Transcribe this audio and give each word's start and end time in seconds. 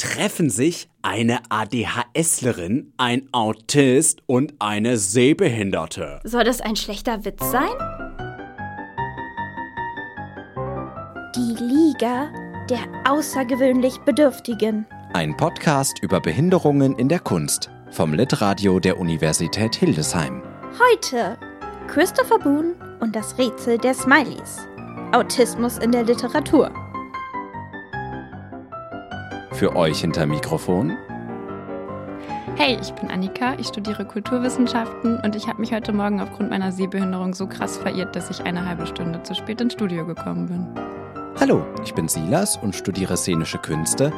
treffen 0.00 0.48
sich 0.48 0.88
eine 1.02 1.40
ADHSlerin, 1.50 2.92
ein 2.96 3.28
Autist 3.32 4.22
und 4.26 4.54
eine 4.58 4.96
Sehbehinderte. 4.96 6.20
Soll 6.24 6.44
das 6.44 6.62
ein 6.62 6.76
schlechter 6.76 7.24
Witz 7.26 7.50
sein? 7.50 7.68
Die 11.36 11.62
Liga 11.62 12.32
der 12.70 12.78
außergewöhnlich 13.04 13.98
Bedürftigen. 13.98 14.86
Ein 15.12 15.36
Podcast 15.36 15.98
über 16.02 16.20
Behinderungen 16.20 16.96
in 16.96 17.08
der 17.08 17.18
Kunst 17.18 17.70
vom 17.90 18.14
Litradio 18.14 18.80
der 18.80 18.98
Universität 18.98 19.74
Hildesheim. 19.74 20.42
Heute 20.78 21.36
Christopher 21.88 22.38
Boone 22.38 22.74
und 23.00 23.14
das 23.14 23.36
Rätsel 23.36 23.76
der 23.76 23.92
Smileys. 23.92 24.66
Autismus 25.12 25.76
in 25.78 25.92
der 25.92 26.04
Literatur. 26.04 26.72
Für 29.60 29.76
euch 29.76 30.00
hinter 30.00 30.24
Mikrofon 30.24 30.96
Hey, 32.56 32.78
ich 32.80 32.92
bin 32.94 33.10
Annika, 33.10 33.56
ich 33.58 33.66
studiere 33.66 34.06
Kulturwissenschaften 34.06 35.20
und 35.20 35.36
ich 35.36 35.48
habe 35.48 35.60
mich 35.60 35.70
heute 35.70 35.92
Morgen 35.92 36.18
aufgrund 36.18 36.48
meiner 36.48 36.72
Sehbehinderung 36.72 37.34
so 37.34 37.46
krass 37.46 37.76
verirrt, 37.76 38.16
dass 38.16 38.30
ich 38.30 38.40
eine 38.40 38.66
halbe 38.66 38.86
Stunde 38.86 39.22
zu 39.22 39.34
spät 39.34 39.60
ins 39.60 39.74
Studio 39.74 40.06
gekommen 40.06 40.46
bin. 40.46 40.66
Hallo, 41.38 41.62
ich 41.84 41.92
bin 41.92 42.08
Silas 42.08 42.56
und 42.56 42.74
studiere 42.74 43.18
szenische 43.18 43.58
Künste. 43.58 44.14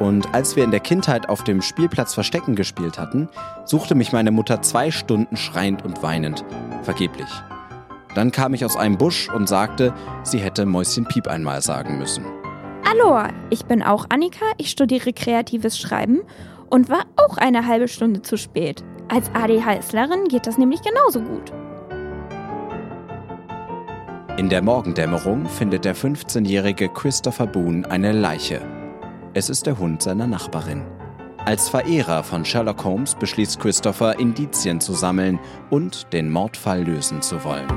Und 0.00 0.34
als 0.34 0.56
wir 0.56 0.64
in 0.64 0.72
der 0.72 0.80
Kindheit 0.80 1.28
auf 1.28 1.44
dem 1.44 1.62
Spielplatz 1.62 2.12
Verstecken 2.12 2.56
gespielt 2.56 2.98
hatten, 2.98 3.28
suchte 3.66 3.94
mich 3.94 4.10
meine 4.10 4.32
Mutter 4.32 4.60
zwei 4.60 4.90
Stunden 4.90 5.36
schreiend 5.36 5.84
und 5.84 6.02
weinend. 6.02 6.44
Vergeblich. 6.82 7.30
Dann 8.16 8.32
kam 8.32 8.54
ich 8.54 8.64
aus 8.64 8.76
einem 8.76 8.98
Busch 8.98 9.28
und 9.30 9.48
sagte, 9.48 9.94
sie 10.24 10.38
hätte 10.38 10.66
Mäuschen 10.66 11.04
Piep 11.04 11.28
einmal 11.28 11.62
sagen 11.62 11.96
müssen. 11.96 12.24
Hallo, 12.90 13.22
ich 13.50 13.66
bin 13.66 13.84
auch 13.84 14.06
Annika, 14.08 14.46
ich 14.56 14.70
studiere 14.70 15.12
kreatives 15.12 15.78
Schreiben 15.78 16.22
und 16.70 16.88
war 16.88 17.04
auch 17.14 17.36
eine 17.36 17.68
halbe 17.68 17.86
Stunde 17.86 18.22
zu 18.22 18.36
spät. 18.36 18.82
Als 19.06 19.30
ADHSlerin 19.32 20.24
geht 20.24 20.48
das 20.48 20.58
nämlich 20.58 20.80
genauso 20.82 21.20
gut. 21.20 21.52
In 24.38 24.48
der 24.48 24.60
Morgendämmerung 24.62 25.46
findet 25.46 25.84
der 25.84 25.94
15-jährige 25.94 26.88
Christopher 26.88 27.46
Boone 27.46 27.88
eine 27.88 28.10
Leiche. 28.10 28.60
Es 29.34 29.50
ist 29.50 29.66
der 29.66 29.78
Hund 29.78 30.02
seiner 30.02 30.26
Nachbarin. 30.26 30.82
Als 31.44 31.68
Verehrer 31.68 32.24
von 32.24 32.44
Sherlock 32.44 32.82
Holmes 32.82 33.14
beschließt 33.14 33.60
Christopher, 33.60 34.18
Indizien 34.18 34.80
zu 34.80 34.94
sammeln 34.94 35.38
und 35.70 36.12
den 36.12 36.28
Mordfall 36.28 36.82
lösen 36.82 37.22
zu 37.22 37.44
wollen. 37.44 37.68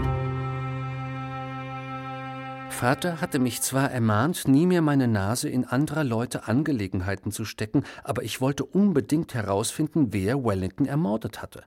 Vater 2.84 3.22
hatte 3.22 3.40
mich 3.40 3.62
zwar 3.62 3.92
ermahnt, 3.92 4.46
nie 4.46 4.66
mehr 4.66 4.82
meine 4.82 5.08
Nase 5.08 5.48
in 5.48 5.64
anderer 5.64 6.04
Leute 6.04 6.50
Angelegenheiten 6.50 7.32
zu 7.32 7.46
stecken, 7.46 7.86
aber 8.04 8.24
ich 8.24 8.42
wollte 8.42 8.66
unbedingt 8.66 9.34
herausfinden, 9.34 10.12
wer 10.12 10.44
Wellington 10.44 10.86
ermordet 10.86 11.42
hatte. 11.42 11.64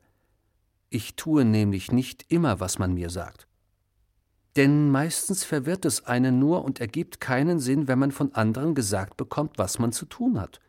Ich 0.91 1.17
tue 1.17 1.47
nämlich 1.47 1.91
nicht 1.91 2.27
immer, 2.31 2.61
was 2.61 2.79
man 2.79 2.93
mir 2.93 3.09
sagt. 3.09 3.49
Denn 4.57 4.91
meistens 4.91 5.43
verwirrt 5.43 5.87
es 5.87 6.05
einen 6.05 6.39
nur 6.39 6.63
und 6.67 6.81
ergibt 6.81 7.19
keinen 7.19 7.61
Sinn, 7.61 7.89
wenn 7.89 7.99
man 7.99 8.13
von 8.13 8.35
anderen 8.35 8.75
gesagt 8.75 9.17
bekommt, 9.17 9.57
was 9.57 9.79
man 9.79 9.93
zu 9.93 10.05
tun 10.05 10.39
hat. 10.39 10.61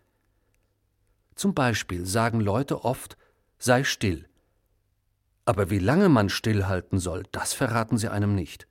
Zum 1.36 1.56
Beispiel 1.56 2.06
sagen 2.06 2.40
Leute 2.40 2.86
oft, 2.86 3.18
sei 3.60 3.84
still. 3.84 4.30
Aber 5.44 5.70
wie 5.70 5.80
lange 5.80 6.08
man 6.08 6.30
stillhalten 6.30 7.00
soll, 7.00 7.24
das 7.34 7.52
verraten 7.52 7.98
sie 7.98 8.08
einem 8.08 8.34
nicht. 8.34 8.66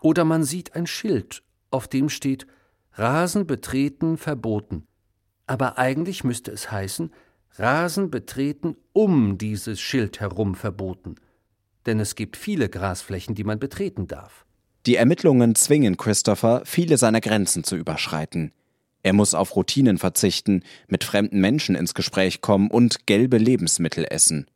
Oder 0.00 0.24
man 0.24 0.44
sieht 0.44 0.74
ein 0.74 0.86
Schild, 0.86 1.42
auf 1.70 1.88
dem 1.88 2.08
steht 2.08 2.46
Rasen 2.92 3.46
betreten 3.46 4.16
verboten. 4.16 4.86
Aber 5.46 5.78
eigentlich 5.78 6.24
müsste 6.24 6.50
es 6.50 6.70
heißen 6.70 7.10
Rasen 7.56 8.10
betreten 8.10 8.76
um 8.92 9.38
dieses 9.38 9.80
Schild 9.80 10.20
herum 10.20 10.54
verboten. 10.54 11.16
Denn 11.86 12.00
es 12.00 12.14
gibt 12.14 12.36
viele 12.36 12.68
Grasflächen, 12.68 13.34
die 13.34 13.44
man 13.44 13.58
betreten 13.58 14.06
darf. 14.06 14.44
Die 14.86 14.96
Ermittlungen 14.96 15.54
zwingen 15.54 15.96
Christopher, 15.96 16.62
viele 16.64 16.98
seiner 16.98 17.20
Grenzen 17.20 17.64
zu 17.64 17.76
überschreiten. 17.76 18.52
Er 19.02 19.12
muss 19.12 19.34
auf 19.34 19.56
Routinen 19.56 19.98
verzichten, 19.98 20.62
mit 20.86 21.04
fremden 21.04 21.40
Menschen 21.40 21.74
ins 21.74 21.94
Gespräch 21.94 22.40
kommen 22.40 22.70
und 22.70 23.06
gelbe 23.06 23.38
Lebensmittel 23.38 24.06
essen. 24.08 24.46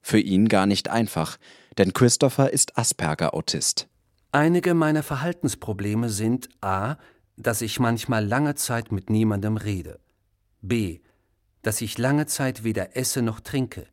Für 0.00 0.18
ihn 0.18 0.48
gar 0.48 0.66
nicht 0.66 0.88
einfach, 0.88 1.38
denn 1.78 1.92
Christopher 1.92 2.52
ist 2.52 2.76
Asperger-Autist. 2.76 3.88
Einige 4.34 4.72
meiner 4.72 5.02
Verhaltensprobleme 5.02 6.08
sind 6.08 6.48
a, 6.62 6.96
dass 7.36 7.60
ich 7.60 7.78
manchmal 7.78 8.24
lange 8.24 8.54
Zeit 8.54 8.90
mit 8.90 9.10
niemandem 9.10 9.58
rede, 9.58 10.00
b, 10.62 11.00
dass 11.60 11.82
ich 11.82 11.98
lange 11.98 12.24
Zeit 12.24 12.64
weder 12.64 12.96
esse 12.96 13.20
noch 13.20 13.40
trinke, 13.40 13.86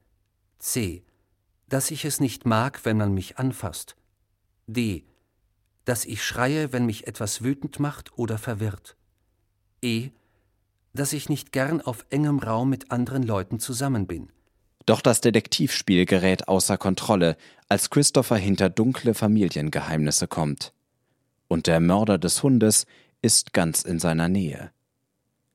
c, 0.58 1.04
dass 1.68 1.92
ich 1.92 2.06
es 2.06 2.22
nicht 2.22 2.46
mag, 2.46 2.86
wenn 2.86 2.96
man 2.96 3.14
mich 3.14 3.38
anfasst, 3.38 3.98
d, 4.66 5.04
dass 5.84 6.06
ich 6.06 6.24
schreie, 6.24 6.72
wenn 6.72 6.86
mich 6.86 7.06
etwas 7.06 7.44
wütend 7.44 7.82
macht 7.82 8.18
oder 8.18 8.38
verwirrt, 8.38 8.96
e, 9.84 10.12
dass 10.94 11.12
ich 11.12 11.28
nicht 11.28 11.52
gern 11.52 11.82
auf 11.82 12.06
engem 12.12 12.40
Raum 12.40 12.70
mit 12.70 12.92
anderen 12.92 13.24
Leuten 13.24 13.60
zusammen 13.60 14.08
bin. 14.08 14.32
Doch 14.90 15.02
das 15.02 15.22
Detektivspiel 15.22 16.08
gerät 16.08 16.48
außer 16.48 16.80
Kontrolle, 16.80 17.38
als 17.68 17.92
Christopher 17.92 18.38
hinter 18.38 18.72
dunkle 18.72 19.14
Familiengeheimnisse 19.14 20.28
kommt. 20.28 20.74
Und 21.48 21.68
der 21.68 21.80
Mörder 21.80 22.18
des 22.18 22.42
Hundes 22.42 22.88
ist 23.22 23.54
ganz 23.54 23.84
in 23.84 24.00
seiner 24.00 24.30
Nähe. 24.30 24.72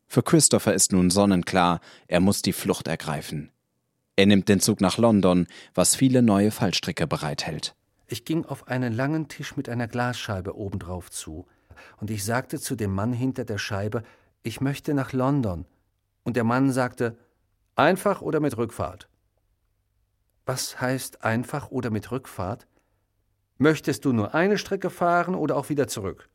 Für 0.07 0.23
Christopher 0.23 0.73
ist 0.73 0.93
nun 0.93 1.11
sonnenklar, 1.11 1.81
er 2.07 2.21
muss 2.21 2.43
die 2.43 2.53
Flucht 2.53 2.87
ergreifen. 2.87 3.51
Er 4.15 4.27
nimmt 4.27 4.49
den 4.49 4.61
Zug 4.61 4.81
nach 4.81 4.99
London, 4.99 5.49
was 5.75 5.97
viele 5.97 6.23
neue 6.23 6.53
Fallstricke 6.53 7.09
bereithält. 7.09 7.75
Ich 8.07 8.25
ging 8.25 8.45
auf 8.45 8.69
einen 8.69 8.93
langen 8.93 9.27
Tisch 9.27 9.57
mit 9.57 9.69
einer 9.69 9.89
Glasscheibe 9.89 10.57
obendrauf 10.57 11.11
zu, 11.11 11.45
und 11.97 12.09
ich 12.13 12.23
sagte 12.23 12.61
zu 12.61 12.77
dem 12.77 12.95
Mann 12.95 13.13
hinter 13.13 13.45
der 13.45 13.59
Scheibe, 13.59 14.05
ich 14.45 14.61
möchte 14.61 14.95
nach 14.95 15.13
London. 15.13 15.67
Und 16.23 16.37
der 16.37 16.45
Mann 16.45 16.71
sagte, 16.71 17.19
einfach 17.75 18.23
oder 18.23 18.39
mit 18.39 18.57
Rückfahrt. 18.57 19.09
Was 20.47 20.81
heißt 20.81 21.25
einfach 21.25 21.71
oder 21.71 21.91
mit 21.91 22.11
Rückfahrt? 22.11 22.67
Möchtest 23.57 24.05
du 24.05 24.13
nur 24.13 24.35
eine 24.35 24.59
Strecke 24.59 24.91
fahren 24.91 25.35
oder 25.35 25.57
auch 25.57 25.69
wieder 25.69 25.89
zurück? 25.89 26.29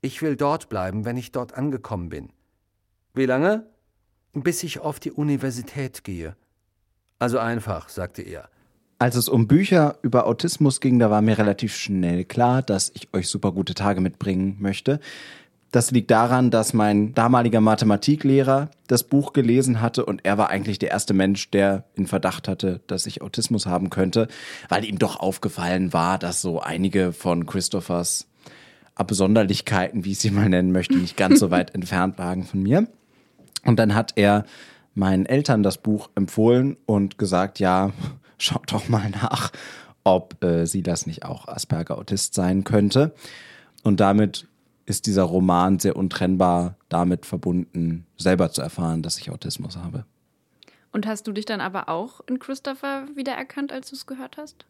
Ich 0.00 0.22
will 0.22 0.36
dort 0.36 0.68
bleiben, 0.68 1.04
wenn 1.04 1.16
ich 1.16 1.32
dort 1.32 1.54
angekommen 1.54 2.10
bin. 2.10 2.32
Wie 3.14 3.26
lange? 3.26 3.66
Bis 4.34 4.62
ich 4.62 4.78
auf 4.78 5.00
die 5.00 5.10
Universität 5.10 6.04
gehe. 6.04 6.36
Also 7.18 7.38
einfach, 7.38 7.88
sagte 7.88 8.22
er. 8.22 8.48
Als 9.00 9.16
es 9.16 9.28
um 9.28 9.48
Bücher 9.48 9.98
über 10.02 10.26
Autismus 10.26 10.80
ging, 10.80 10.98
da 10.98 11.10
war 11.10 11.22
mir 11.22 11.38
relativ 11.38 11.74
schnell 11.74 12.24
klar, 12.24 12.62
dass 12.62 12.90
ich 12.94 13.12
euch 13.12 13.28
super 13.28 13.50
gute 13.50 13.74
Tage 13.74 14.00
mitbringen 14.00 14.56
möchte. 14.60 15.00
Das 15.70 15.90
liegt 15.90 16.10
daran, 16.10 16.50
dass 16.50 16.72
mein 16.72 17.12
damaliger 17.12 17.60
Mathematiklehrer 17.60 18.70
das 18.86 19.04
Buch 19.04 19.34
gelesen 19.34 19.82
hatte 19.82 20.06
und 20.06 20.24
er 20.24 20.38
war 20.38 20.48
eigentlich 20.48 20.78
der 20.78 20.90
erste 20.90 21.12
Mensch, 21.12 21.50
der 21.50 21.84
in 21.94 22.06
Verdacht 22.06 22.48
hatte, 22.48 22.80
dass 22.86 23.04
ich 23.04 23.20
Autismus 23.20 23.66
haben 23.66 23.90
könnte, 23.90 24.28
weil 24.70 24.84
ihm 24.86 24.98
doch 24.98 25.20
aufgefallen 25.20 25.92
war, 25.92 26.18
dass 26.18 26.40
so 26.40 26.60
einige 26.60 27.12
von 27.12 27.44
Christophers 27.44 28.26
Absonderlichkeiten, 28.94 30.04
wie 30.06 30.12
ich 30.12 30.18
sie 30.18 30.30
mal 30.30 30.48
nennen 30.48 30.72
möchte, 30.72 30.96
nicht 30.96 31.18
ganz 31.18 31.38
so 31.38 31.50
weit 31.50 31.74
entfernt 31.74 32.18
lagen 32.18 32.44
von 32.44 32.62
mir. 32.62 32.88
Und 33.64 33.78
dann 33.78 33.94
hat 33.94 34.12
er 34.16 34.44
meinen 34.94 35.26
Eltern 35.26 35.62
das 35.62 35.78
Buch 35.78 36.08
empfohlen 36.14 36.78
und 36.86 37.18
gesagt, 37.18 37.60
ja, 37.60 37.92
schaut 38.38 38.72
doch 38.72 38.88
mal 38.88 39.10
nach, 39.10 39.52
ob 40.02 40.42
äh, 40.42 40.66
sie 40.66 40.82
das 40.82 41.06
nicht 41.06 41.24
auch 41.24 41.46
Asperger-Autist 41.46 42.32
sein 42.32 42.64
könnte. 42.64 43.14
Und 43.82 44.00
damit 44.00 44.48
ist 44.88 45.06
dieser 45.06 45.24
Roman 45.24 45.78
sehr 45.78 45.96
untrennbar 45.96 46.76
damit 46.88 47.26
verbunden, 47.26 48.06
selber 48.16 48.50
zu 48.50 48.62
erfahren, 48.62 49.02
dass 49.02 49.18
ich 49.18 49.30
Autismus 49.30 49.76
habe. 49.76 50.06
Und 50.92 51.06
hast 51.06 51.26
du 51.26 51.32
dich 51.32 51.44
dann 51.44 51.60
aber 51.60 51.90
auch 51.90 52.20
in 52.26 52.38
Christopher 52.38 53.06
wiedererkannt, 53.14 53.70
als 53.70 53.90
du 53.90 53.96
es 53.96 54.06
gehört 54.06 54.38
hast? 54.38 54.64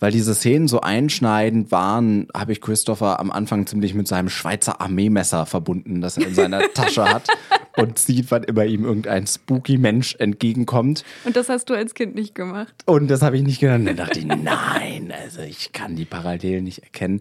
Weil 0.00 0.12
diese 0.12 0.34
Szenen 0.34 0.66
so 0.66 0.80
einschneidend 0.80 1.70
waren, 1.70 2.26
habe 2.34 2.52
ich 2.52 2.62
Christopher 2.62 3.20
am 3.20 3.30
Anfang 3.30 3.66
ziemlich 3.66 3.92
mit 3.92 4.08
seinem 4.08 4.30
Schweizer 4.30 4.80
Armeemesser 4.80 5.44
verbunden, 5.44 6.00
das 6.00 6.16
er 6.16 6.26
in 6.26 6.34
seiner 6.34 6.62
Tasche 6.74 7.04
hat 7.04 7.28
und 7.76 7.98
sieht, 7.98 8.30
wann 8.30 8.42
immer 8.44 8.64
ihm 8.64 8.84
irgendein 8.84 9.26
spooky 9.26 9.76
Mensch 9.76 10.16
entgegenkommt. 10.18 11.04
Und 11.24 11.36
das 11.36 11.50
hast 11.50 11.68
du 11.68 11.74
als 11.74 11.92
Kind 11.92 12.14
nicht 12.14 12.34
gemacht. 12.34 12.74
Und 12.86 13.08
das 13.08 13.20
habe 13.20 13.36
ich 13.36 13.42
nicht 13.42 13.60
gedacht. 13.60 13.86
Dann 13.86 13.96
dachte 13.96 14.18
ich, 14.18 14.24
nein, 14.24 15.12
also 15.22 15.42
ich 15.42 15.72
kann 15.72 15.96
die 15.96 16.06
Parallelen 16.06 16.64
nicht 16.64 16.82
erkennen. 16.82 17.20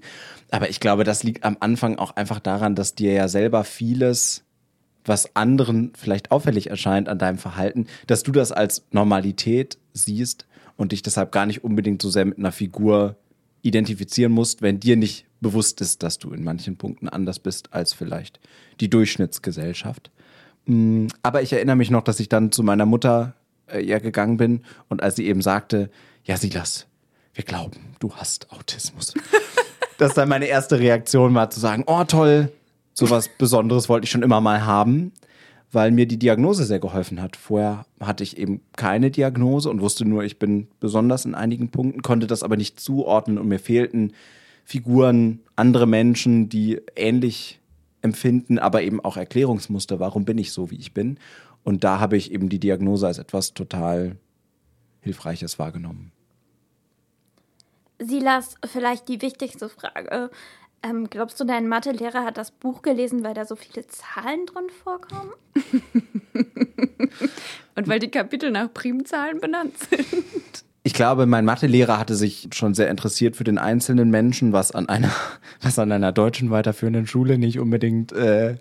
Aber 0.50 0.70
ich 0.70 0.80
glaube, 0.80 1.04
das 1.04 1.22
liegt 1.24 1.44
am 1.44 1.58
Anfang 1.60 1.98
auch 1.98 2.16
einfach 2.16 2.40
daran, 2.40 2.76
dass 2.76 2.96
dir 2.96 3.12
ja 3.12 3.28
selber 3.28 3.66
vieles, 3.66 4.46
was 5.04 5.36
anderen 5.36 5.92
vielleicht 5.98 6.32
auffällig 6.32 6.70
erscheint 6.70 7.10
an 7.10 7.20
deinem 7.20 7.38
Verhalten, 7.40 7.88
dass 8.08 8.24
du 8.24 8.32
das 8.32 8.54
als 8.54 8.86
Normalität 8.92 9.78
siehst 9.94 10.46
und 10.80 10.94
dich 10.94 11.02
deshalb 11.02 11.34
gar 11.34 11.46
nicht 11.46 11.66
unbedingt 11.66 12.02
so 12.02 12.10
sehr 12.10 12.24
mit 12.24 12.38
einer 12.38 12.54
Figur 12.54 13.18
identifizieren 13.64 14.32
musst, 14.32 14.62
wenn 14.62 14.80
dir 14.80 14.96
nicht 14.96 15.26
bewusst 15.42 15.82
ist, 15.82 16.04
dass 16.04 16.20
du 16.20 16.32
in 16.32 16.42
manchen 16.42 16.78
Punkten 16.78 17.10
anders 17.10 17.40
bist 17.40 17.74
als 17.74 17.92
vielleicht 17.92 18.40
die 18.80 18.90
Durchschnittsgesellschaft. 18.90 20.10
Mm, 20.68 21.08
Aber 21.22 21.42
ich 21.42 21.52
erinnere 21.52 21.76
mich 21.76 21.92
noch, 21.92 22.02
dass 22.02 22.22
ich 22.22 22.30
dann 22.30 22.54
zu 22.54 22.64
meiner 22.64 22.86
Mutter 22.86 23.36
äh, 23.68 23.84
ja 23.84 24.00
gegangen 24.00 24.38
bin 24.38 24.62
und 24.88 25.04
als 25.04 25.18
sie 25.18 25.28
eben 25.28 25.42
sagte, 25.42 25.90
ja 26.24 26.38
Silas, 26.38 26.88
wir 27.34 27.44
glauben, 27.44 27.96
du 28.00 28.16
hast 28.16 28.50
Autismus. 28.54 29.14
dass 29.98 30.14
dann 30.14 30.30
meine 30.30 30.46
erste 30.46 30.80
Reaktion 30.80 31.36
war 31.36 31.50
zu 31.50 31.60
sagen, 31.60 31.84
oh 31.88 32.06
toll, 32.06 32.54
sowas 32.94 33.30
Besonderes 33.38 33.90
wollte 33.90 34.06
ich 34.06 34.12
schon 34.12 34.24
immer 34.24 34.40
mal 34.40 34.66
haben, 34.66 35.12
weil 35.72 35.92
mir 35.92 36.08
die 36.08 36.18
Diagnose 36.18 36.66
sehr 36.66 36.80
geholfen 36.80 37.22
hat. 37.22 37.36
Vorher 37.36 37.86
hatte 38.00 38.24
ich 38.24 38.38
eben 38.38 38.62
keine 38.76 39.12
Diagnose 39.12 39.70
und 39.70 39.82
wusste 39.82 40.06
nur, 40.06 40.24
ich 40.24 40.40
bin 40.40 40.68
besonders 40.80 41.26
in 41.26 41.36
einigen 41.36 41.70
Punkten, 41.70 42.02
konnte 42.02 42.28
das 42.28 42.44
aber 42.44 42.58
nicht 42.58 42.80
zuordnen 42.80 43.38
und 43.38 43.48
mir 43.48 43.60
fehlten 43.60 44.14
Figuren, 44.66 45.40
andere 45.56 45.88
Menschen, 45.88 46.50
die 46.50 46.82
ähnlich 46.96 47.60
empfinden, 48.02 48.60
aber 48.60 48.82
eben 48.84 49.04
auch 49.04 49.18
Erklärungsmuster, 49.18 50.00
warum 50.00 50.26
bin 50.26 50.38
ich 50.38 50.52
so, 50.52 50.72
wie 50.72 50.78
ich 50.78 50.94
bin. 50.94 51.18
Und 51.64 51.84
da 51.84 52.00
habe 52.00 52.18
ich 52.18 52.32
eben 52.32 52.50
die 52.50 52.60
Diagnose 52.60 53.08
als 53.08 53.18
etwas 53.18 53.54
total 53.54 54.16
Hilfreiches 55.02 55.60
wahrgenommen. 55.60 56.12
Silas, 58.00 58.56
vielleicht 58.66 59.10
die 59.10 59.22
wichtigste 59.22 59.70
Frage. 59.70 60.30
Ähm, 60.82 61.10
glaubst 61.10 61.40
du, 61.40 61.44
dein 61.44 61.68
Mathelehrer 61.68 62.24
hat 62.24 62.38
das 62.38 62.52
Buch 62.52 62.82
gelesen, 62.82 63.24
weil 63.24 63.34
da 63.34 63.46
so 63.46 63.56
viele 63.56 63.86
Zahlen 63.88 64.46
drin 64.46 64.68
vorkommen? 64.84 65.32
Und 67.76 67.88
weil 67.88 68.00
die 68.00 68.10
Kapitel 68.10 68.52
nach 68.52 68.74
Primzahlen 68.74 69.42
benannt 69.42 69.74
sind. 69.78 70.64
Ich 70.84 70.94
glaube, 70.94 71.26
mein 71.26 71.44
Mathelehrer 71.44 72.00
hatte 72.00 72.16
sich 72.16 72.48
schon 72.54 72.74
sehr 72.74 72.90
interessiert 72.90 73.36
für 73.36 73.44
den 73.44 73.58
einzelnen 73.58 74.10
Menschen, 74.10 74.54
was 74.54 74.72
an 74.72 74.88
einer, 74.88 75.12
was 75.62 75.78
an 75.80 75.92
einer 75.92 76.12
deutschen 76.12 76.50
weiterführenden 76.50 77.08
Schule 77.08 77.38
nicht 77.38 77.60
unbedingt 77.60 78.14
äh, 78.14 78.56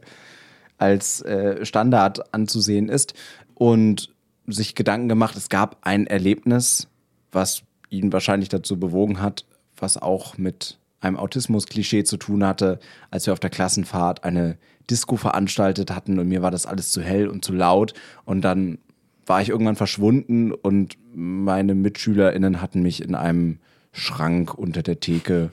als 0.77 1.23
äh, 1.23 1.65
Standard 1.65 2.35
anzusehen 2.35 2.89
ist. 2.89 3.15
Und 3.55 4.13
sich 4.47 4.75
Gedanken 4.75 5.09
gemacht, 5.09 5.37
es 5.37 5.49
gab 5.49 5.77
ein 5.83 6.07
Erlebnis, 6.07 6.89
was 7.33 7.63
ihn 7.91 8.13
wahrscheinlich 8.13 8.49
dazu 8.49 8.79
bewogen 8.79 9.21
hat, 9.21 9.45
was 9.77 9.97
auch 9.97 10.39
mit 10.39 10.79
einem 11.01 11.17
Autismus-Klischee 11.17 12.05
zu 12.05 12.17
tun 12.17 12.45
hatte, 12.45 12.79
als 13.11 13.27
wir 13.27 13.33
auf 13.33 13.41
der 13.41 13.51
Klassenfahrt 13.51 14.25
eine 14.25 14.59
Disco 14.91 15.17
veranstaltet 15.17 15.91
hatten 15.91 16.19
und 16.19 16.29
mir 16.29 16.43
war 16.43 16.51
das 16.51 16.67
alles 16.67 16.91
zu 16.91 17.03
hell 17.03 17.29
und 17.29 17.45
zu 17.45 17.53
laut 17.53 17.95
und 18.25 18.43
dann 18.43 18.79
war 19.27 19.43
ich 19.43 19.51
irgendwann 19.51 19.77
verschwunden 19.77 20.53
und 20.53 20.97
meine 21.15 21.75
MitschülerInnen 21.75 22.63
hatten 22.63 22.83
mich 22.83 23.03
in 23.03 23.15
einem 23.15 23.59
Schrank 23.93 24.55
unter 24.55 24.83
der 24.83 25.01
Theke 25.01 25.51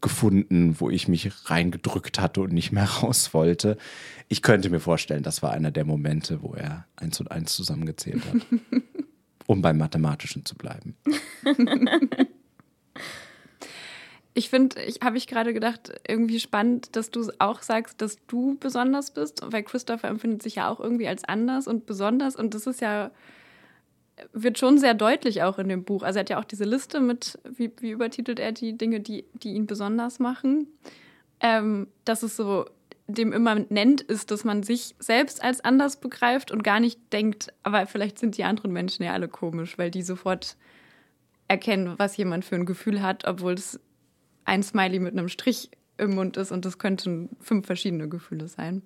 gefunden, 0.00 0.76
wo 0.78 0.90
ich 0.90 1.08
mich 1.08 1.50
reingedrückt 1.50 2.20
hatte 2.20 2.40
und 2.42 2.52
nicht 2.52 2.70
mehr 2.70 2.84
raus 3.02 3.34
wollte. 3.34 3.76
Ich 4.28 4.42
könnte 4.42 4.70
mir 4.70 4.80
vorstellen, 4.80 5.22
das 5.22 5.42
war 5.42 5.50
einer 5.50 5.72
der 5.72 5.84
Momente, 5.84 6.42
wo 6.42 6.54
er 6.54 6.86
eins 6.94 7.18
und 7.18 7.30
eins 7.30 7.54
zusammengezählt 7.54 8.22
hat. 8.26 8.82
um 9.46 9.62
beim 9.62 9.78
Mathematischen 9.78 10.44
zu 10.44 10.56
bleiben. 10.56 10.96
Ich 14.36 14.50
finde, 14.50 14.82
ich 14.82 15.00
habe 15.02 15.16
ich 15.16 15.26
gerade 15.26 15.54
gedacht, 15.54 15.98
irgendwie 16.06 16.40
spannend, 16.40 16.94
dass 16.94 17.10
du 17.10 17.32
auch 17.38 17.62
sagst, 17.62 18.02
dass 18.02 18.18
du 18.26 18.58
besonders 18.60 19.10
bist, 19.10 19.40
weil 19.42 19.62
Christopher 19.62 20.08
empfindet 20.08 20.42
sich 20.42 20.56
ja 20.56 20.68
auch 20.68 20.78
irgendwie 20.78 21.08
als 21.08 21.24
anders 21.24 21.66
und 21.66 21.86
besonders 21.86 22.36
und 22.36 22.52
das 22.52 22.66
ist 22.66 22.82
ja 22.82 23.10
wird 24.34 24.58
schon 24.58 24.78
sehr 24.78 24.92
deutlich 24.92 25.42
auch 25.42 25.58
in 25.58 25.68
dem 25.68 25.84
Buch. 25.84 26.02
Also 26.02 26.18
er 26.18 26.20
hat 26.20 26.30
ja 26.30 26.38
auch 26.38 26.44
diese 26.44 26.64
Liste 26.64 27.00
mit, 27.00 27.38
wie, 27.44 27.72
wie 27.80 27.90
übertitelt 27.90 28.38
er 28.38 28.52
die 28.52 28.76
Dinge, 28.76 29.00
die, 29.00 29.24
die 29.34 29.54
ihn 29.54 29.66
besonders 29.66 30.18
machen. 30.18 30.66
Ähm, 31.40 31.88
dass 32.04 32.22
es 32.22 32.36
so 32.36 32.66
dem 33.06 33.32
immer 33.32 33.54
nennt, 33.54 34.02
ist, 34.02 34.30
dass 34.30 34.44
man 34.44 34.62
sich 34.62 34.94
selbst 34.98 35.42
als 35.42 35.64
anders 35.64 35.98
begreift 35.98 36.50
und 36.50 36.62
gar 36.62 36.80
nicht 36.80 36.98
denkt, 37.12 37.54
aber 37.62 37.86
vielleicht 37.86 38.18
sind 38.18 38.36
die 38.36 38.44
anderen 38.44 38.72
Menschen 38.72 39.02
ja 39.04 39.12
alle 39.12 39.28
komisch, 39.28 39.78
weil 39.78 39.90
die 39.90 40.02
sofort 40.02 40.56
erkennen, 41.48 41.94
was 41.98 42.16
jemand 42.16 42.44
für 42.44 42.56
ein 42.56 42.66
Gefühl 42.66 43.02
hat, 43.02 43.26
obwohl 43.26 43.54
es 43.54 43.78
ein 44.46 44.62
Smiley 44.62 45.00
mit 45.00 45.12
einem 45.12 45.28
Strich 45.28 45.70
im 45.98 46.14
Mund 46.14 46.36
ist 46.36 46.52
und 46.52 46.64
das 46.64 46.78
könnten 46.78 47.36
fünf 47.40 47.66
verschiedene 47.66 48.08
Gefühle 48.08 48.48
sein. 48.48 48.82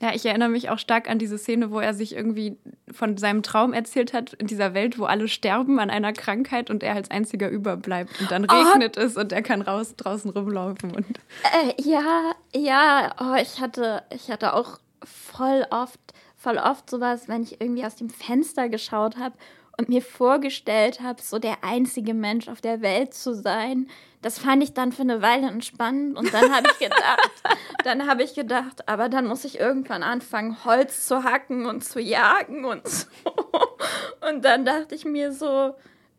Ja, 0.00 0.14
ich 0.14 0.26
erinnere 0.26 0.50
mich 0.50 0.68
auch 0.68 0.78
stark 0.78 1.08
an 1.08 1.18
diese 1.18 1.38
Szene, 1.38 1.70
wo 1.70 1.80
er 1.80 1.94
sich 1.94 2.14
irgendwie 2.14 2.58
von 2.92 3.16
seinem 3.16 3.42
Traum 3.42 3.72
erzählt 3.72 4.12
hat, 4.12 4.34
in 4.34 4.46
dieser 4.46 4.74
Welt, 4.74 4.98
wo 4.98 5.04
alle 5.04 5.26
sterben 5.26 5.78
an 5.78 5.88
einer 5.88 6.12
Krankheit 6.12 6.68
und 6.68 6.82
er 6.82 6.94
als 6.94 7.10
einziger 7.10 7.48
überbleibt 7.48 8.20
und 8.20 8.30
dann 8.30 8.44
regnet 8.44 8.98
es 8.98 9.16
und 9.16 9.32
er 9.32 9.40
kann 9.40 9.62
raus 9.62 9.96
draußen 9.96 10.30
rumlaufen 10.30 10.94
und 10.94 11.06
Äh, 11.44 11.82
ja, 11.82 12.32
ja, 12.54 13.14
oh, 13.18 13.40
ich 13.40 13.58
hatte, 13.58 14.02
ich 14.14 14.30
hatte 14.30 14.52
auch 14.52 14.78
voll 15.02 15.66
oft, 15.70 16.00
voll 16.36 16.58
oft 16.58 16.90
sowas, 16.90 17.26
wenn 17.26 17.42
ich 17.42 17.62
irgendwie 17.62 17.84
aus 17.86 17.96
dem 17.96 18.10
Fenster 18.10 18.68
geschaut 18.68 19.16
habe 19.16 19.36
und 19.78 19.88
mir 19.88 20.02
vorgestellt 20.02 21.00
habe, 21.00 21.22
so 21.22 21.38
der 21.38 21.64
einzige 21.64 22.12
Mensch 22.12 22.48
auf 22.48 22.60
der 22.60 22.82
Welt 22.82 23.14
zu 23.14 23.34
sein. 23.34 23.88
Das 24.26 24.40
fand 24.40 24.60
ich 24.60 24.74
dann 24.74 24.90
für 24.90 25.02
eine 25.02 25.22
Weile 25.22 25.46
entspannend 25.46 26.18
und 26.18 26.34
dann 26.34 26.52
habe 26.52 26.66
ich 26.72 26.78
gedacht, 26.80 27.30
dann 27.84 28.08
habe 28.08 28.24
ich 28.24 28.34
gedacht, 28.34 28.88
aber 28.88 29.08
dann 29.08 29.28
muss 29.28 29.44
ich 29.44 29.60
irgendwann 29.60 30.02
anfangen, 30.02 30.64
Holz 30.64 31.06
zu 31.06 31.22
hacken 31.22 31.64
und 31.66 31.84
zu 31.84 32.00
jagen 32.00 32.64
und 32.64 32.88
so. 32.88 33.06
Und 34.28 34.44
dann 34.44 34.64
dachte 34.64 34.96
ich 34.96 35.04
mir 35.04 35.30
so, 35.30 35.76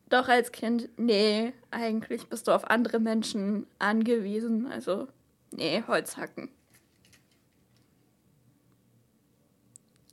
doch 0.08 0.30
als 0.30 0.54
Kind, 0.54 0.88
nee, 0.96 1.52
eigentlich 1.70 2.28
bist 2.28 2.48
du 2.48 2.54
auf 2.54 2.70
andere 2.70 3.00
Menschen 3.00 3.68
angewiesen. 3.78 4.72
Also, 4.72 5.10
nee, 5.52 5.84
Holz 5.86 6.16
hacken. 6.16 6.48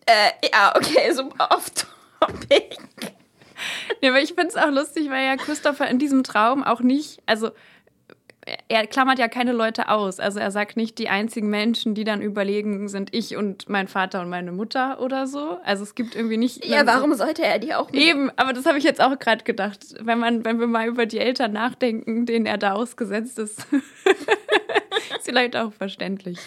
Äh, 0.06 0.32
ja, 0.52 0.74
okay, 0.74 1.12
super 1.12 1.48
off 1.52 1.70
topic. 1.70 2.76
Ja, 4.00 4.10
aber 4.10 4.20
ich 4.20 4.34
finde 4.34 4.48
es 4.48 4.56
auch 4.56 4.70
lustig, 4.70 5.08
weil 5.10 5.24
ja 5.24 5.36
Christopher 5.36 5.88
in 5.88 6.00
diesem 6.00 6.24
Traum 6.24 6.64
auch 6.64 6.80
nicht, 6.80 7.22
also 7.26 7.52
er 8.68 8.86
klammert 8.86 9.18
ja 9.18 9.28
keine 9.28 9.52
Leute 9.52 9.88
aus. 9.88 10.20
Also 10.20 10.40
er 10.40 10.50
sagt 10.50 10.76
nicht, 10.76 10.98
die 10.98 11.08
einzigen 11.08 11.50
Menschen, 11.50 11.94
die 11.94 12.04
dann 12.04 12.22
überlegen, 12.22 12.88
sind 12.88 13.14
ich 13.14 13.36
und 13.36 13.68
mein 13.68 13.88
Vater 13.88 14.22
und 14.22 14.30
meine 14.30 14.52
Mutter 14.52 15.00
oder 15.00 15.26
so. 15.26 15.58
Also 15.64 15.82
es 15.82 15.94
gibt 15.94 16.14
irgendwie 16.14 16.38
nicht. 16.38 16.64
Ja, 16.64 16.86
warum 16.86 17.12
sollte 17.14 17.44
er 17.44 17.58
die 17.58 17.74
auch 17.74 17.90
mit? 17.90 18.00
Eben, 18.00 18.30
aber 18.36 18.52
das 18.52 18.64
habe 18.64 18.78
ich 18.78 18.84
jetzt 18.84 19.02
auch 19.02 19.18
gerade 19.18 19.44
gedacht. 19.44 19.80
Wenn 20.00 20.18
man, 20.18 20.44
wenn 20.44 20.60
wir 20.60 20.66
mal 20.66 20.88
über 20.88 21.04
die 21.04 21.18
Eltern 21.18 21.52
nachdenken, 21.52 22.24
denen 22.24 22.46
er 22.46 22.56
da 22.56 22.72
ausgesetzt 22.72 23.38
ist, 23.38 23.66
ist 25.16 25.24
vielleicht 25.24 25.56
auch 25.56 25.72
verständlich. 25.72 26.38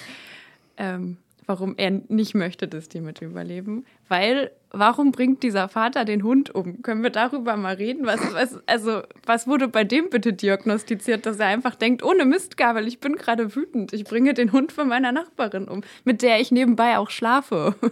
Ähm, 0.78 1.18
warum 1.47 1.75
er 1.77 1.89
nicht 2.09 2.35
möchte, 2.35 2.67
dass 2.67 2.89
die 2.89 2.99
mit 2.99 3.21
überleben. 3.21 3.85
Weil, 4.09 4.51
warum 4.69 5.11
bringt 5.11 5.41
dieser 5.44 5.69
Vater 5.69 6.06
den 6.06 6.21
Hund 6.23 6.54
um? 6.54 6.81
Können 6.81 7.01
wir 7.01 7.09
darüber 7.09 7.56
mal 7.56 7.73
reden? 7.73 8.06
Was, 8.06 8.19
was, 8.33 8.59
also, 8.68 9.01
was 9.25 9.47
wurde 9.47 9.69
bei 9.69 9.85
dem 9.85 10.09
bitte 10.09 10.33
diagnostiziert, 10.33 11.25
dass 11.25 11.39
er 11.39 11.47
einfach 11.47 11.75
denkt, 11.75 12.04
ohne 12.04 12.25
Mistgabel, 12.25 12.85
ich 12.85 12.99
bin 12.99 13.16
gerade 13.16 13.56
wütend, 13.56 13.94
ich 13.94 14.04
bringe 14.04 14.33
den 14.33 14.51
Hund 14.51 14.73
von 14.73 14.89
meiner 14.89 15.13
Nachbarin 15.13 15.69
um, 15.69 15.81
mit 16.04 16.21
der 16.21 16.39
ich 16.42 16.51
nebenbei 16.51 16.97
auch 16.97 17.09
schlafe. 17.09 17.75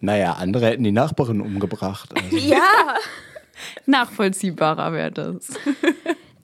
Naja, 0.00 0.34
andere 0.34 0.66
hätten 0.66 0.84
die 0.84 0.92
Nachbarin 0.92 1.40
umgebracht. 1.40 2.10
Also. 2.14 2.36
Ja, 2.36 2.94
Nachvollziehbarer 3.86 4.92
wäre 4.92 5.10
das. 5.10 5.48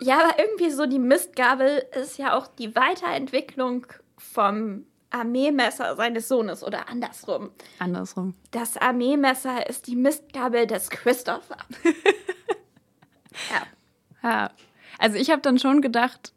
ja, 0.01 0.19
aber 0.19 0.39
irgendwie 0.39 0.71
so 0.71 0.87
die 0.87 0.99
Mistgabel 0.99 1.85
ist 2.03 2.19
ja 2.19 2.37
auch 2.37 2.49
die 2.49 2.75
Weiterentwicklung 2.75 3.87
vom 4.17 4.87
Armeemesser 5.13 5.97
seines 5.97 6.29
Sohnes 6.29 6.63
oder 6.63 6.89
andersrum. 6.89 7.51
Andersrum. 7.79 8.35
Das 8.51 8.77
Armeemesser 8.77 9.69
ist 9.69 9.87
die 9.87 9.97
Mistgabel 9.97 10.67
des 10.67 10.91
Christopher. 10.91 11.59
ja. 13.51 13.63
Ja. 14.23 14.51
Also 14.99 15.19
ich 15.19 15.31
habe 15.31 15.43
dann 15.43 15.59
schon 15.59 15.81
gedacht, 15.81 16.33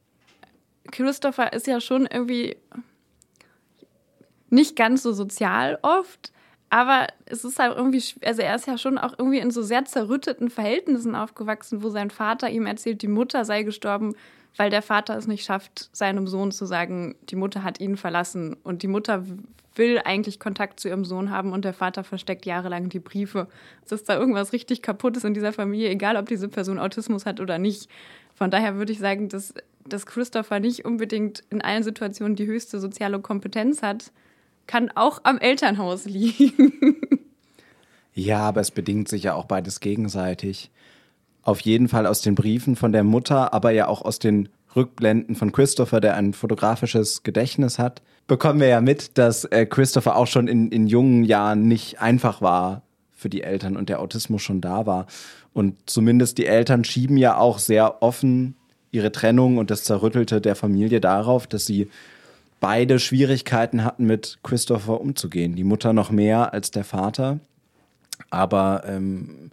Christopher 0.91 1.53
ist 1.53 1.67
ja 1.67 1.79
schon 1.79 2.07
irgendwie 2.07 2.57
nicht 4.49 4.75
ganz 4.75 5.03
so 5.03 5.11
sozial 5.11 5.79
oft, 5.81 6.31
aber 6.69 7.07
es 7.25 7.43
ist 7.43 7.59
halt 7.59 7.75
irgendwie, 7.77 8.03
also 8.23 8.41
er 8.41 8.55
ist 8.55 8.67
ja 8.67 8.77
schon 8.77 8.97
auch 8.97 9.13
irgendwie 9.17 9.39
in 9.39 9.51
so 9.51 9.61
sehr 9.61 9.85
zerrütteten 9.85 10.49
Verhältnissen 10.49 11.15
aufgewachsen, 11.15 11.83
wo 11.83 11.89
sein 11.89 12.09
Vater 12.09 12.49
ihm 12.49 12.65
erzählt, 12.65 13.01
die 13.01 13.07
Mutter 13.07 13.45
sei 13.45 13.63
gestorben, 13.63 14.15
weil 14.57 14.69
der 14.69 14.81
Vater 14.81 15.17
es 15.17 15.27
nicht 15.27 15.45
schafft, 15.45 15.89
seinem 15.91 16.27
Sohn 16.27 16.51
zu 16.51 16.65
sagen, 16.65 17.15
die 17.29 17.35
Mutter 17.35 17.63
hat 17.63 17.79
ihn 17.79 17.97
verlassen 17.97 18.55
und 18.63 18.83
die 18.83 18.87
Mutter 18.87 19.23
will 19.75 19.99
eigentlich 20.03 20.39
Kontakt 20.39 20.79
zu 20.79 20.87
ihrem 20.87 21.03
Sohn 21.03 21.29
haben 21.29 21.51
und 21.51 21.65
der 21.65 21.73
Vater 21.73 22.03
versteckt 22.03 22.45
jahrelang 22.45 22.89
die 22.89 22.99
Briefe. 22.99 23.47
Dass 23.89 24.03
da 24.03 24.17
irgendwas 24.17 24.53
richtig 24.53 24.81
kaputt 24.81 25.17
ist 25.17 25.25
in 25.25 25.33
dieser 25.33 25.51
Familie, 25.51 25.89
egal 25.89 26.15
ob 26.15 26.27
diese 26.27 26.47
Person 26.47 26.79
Autismus 26.79 27.25
hat 27.25 27.39
oder 27.39 27.57
nicht. 27.57 27.89
Von 28.33 28.51
daher 28.51 28.75
würde 28.75 28.93
ich 28.93 28.99
sagen, 28.99 29.27
dass, 29.27 29.53
dass 29.85 30.05
Christopher 30.05 30.59
nicht 30.59 30.85
unbedingt 30.85 31.43
in 31.49 31.61
allen 31.61 31.83
Situationen 31.83 32.35
die 32.35 32.45
höchste 32.45 32.79
soziale 32.79 33.19
Kompetenz 33.19 33.81
hat, 33.81 34.11
kann 34.67 34.89
auch 34.95 35.19
am 35.23 35.37
Elternhaus 35.37 36.05
liegen. 36.05 36.95
Ja, 38.17 38.39
aber 38.39 38.61
es 38.61 38.71
bedingt 38.71 39.09
sich 39.09 39.23
ja 39.23 39.33
auch 39.33 39.43
beides 39.43 39.81
gegenseitig. 39.81 40.71
Auf 41.45 41.61
jeden 41.61 41.87
Fall 41.87 42.07
aus 42.07 42.21
den 42.21 42.33
Briefen 42.33 42.75
von 42.75 42.91
der 42.91 43.03
Mutter, 43.03 43.53
aber 43.53 43.69
ja 43.69 43.87
auch 43.87 44.01
aus 44.01 44.17
den 44.17 44.49
Rückblenden 44.75 45.35
von 45.35 45.51
Christopher, 45.51 46.01
der 46.01 46.15
ein 46.15 46.33
fotografisches 46.33 47.21
Gedächtnis 47.21 47.77
hat, 47.77 48.01
bekommen 48.25 48.59
wir 48.59 48.67
ja 48.67 48.81
mit, 48.81 49.17
dass 49.19 49.45
äh, 49.45 49.67
Christopher 49.67 50.15
auch 50.15 50.25
schon 50.25 50.47
in, 50.47 50.69
in 50.69 50.87
jungen 50.87 51.23
Jahren 51.23 51.67
nicht 51.67 52.01
einfach 52.01 52.41
war 52.41 52.81
für 53.15 53.29
die 53.29 53.43
Eltern 53.43 53.77
und 53.77 53.89
der 53.89 53.99
Autismus 53.99 54.41
schon 54.41 54.59
da 54.59 54.87
war. 54.87 55.05
Und 55.53 55.75
zumindest 55.85 56.39
die 56.39 56.47
Eltern 56.47 56.83
schieben 56.83 57.15
ja 57.15 57.37
auch 57.37 57.59
sehr 57.59 58.01
offen 58.01 58.55
ihre 58.91 59.11
Trennung 59.11 59.59
und 59.59 59.69
das 59.69 59.83
Zerrüttelte 59.83 60.41
der 60.41 60.55
Familie 60.55 60.99
darauf, 60.99 61.45
dass 61.45 61.67
sie 61.67 61.89
beide 62.59 62.97
Schwierigkeiten 62.97 63.83
hatten, 63.83 64.07
mit 64.07 64.39
Christopher 64.41 64.99
umzugehen. 64.99 65.55
Die 65.55 65.63
Mutter 65.63 65.93
noch 65.93 66.09
mehr 66.09 66.53
als 66.53 66.71
der 66.71 66.83
Vater. 66.83 67.39
Aber 68.31 68.83
ähm, 68.87 69.51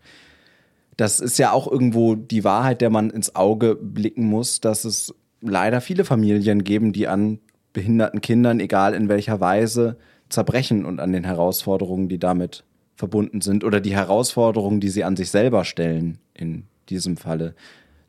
das 0.97 1.21
ist 1.21 1.39
ja 1.39 1.53
auch 1.53 1.71
irgendwo 1.71 2.15
die 2.15 2.45
Wahrheit, 2.45 2.81
der 2.81 2.91
man 2.91 3.11
ins 3.11 3.35
Auge 3.35 3.77
blicken 3.77 4.27
muss, 4.27 4.61
dass 4.61 4.85
es 4.85 5.15
leider 5.41 5.81
viele 5.81 6.05
Familien 6.05 6.65
geben, 6.65 6.93
die 6.93 7.09
an 7.09 7.39
behinderten 7.73 8.21
Kindern, 8.21 8.61
egal 8.61 8.95
in 8.95 9.09
welcher 9.09 9.41
Weise, 9.41 9.97
zerbrechen 10.29 10.85
und 10.85 11.01
an 11.01 11.13
den 11.13 11.25
Herausforderungen, 11.25 12.09
die 12.09 12.19
damit 12.19 12.65
verbunden 12.95 13.41
sind 13.41 13.65
oder 13.65 13.81
die 13.81 13.95
Herausforderungen, 13.95 14.81
die 14.81 14.91
sie 14.91 15.05
an 15.05 15.17
sich 15.17 15.31
selber 15.31 15.65
stellen 15.65 16.19
in 16.35 16.65
diesem 16.89 17.17
Falle. 17.17 17.55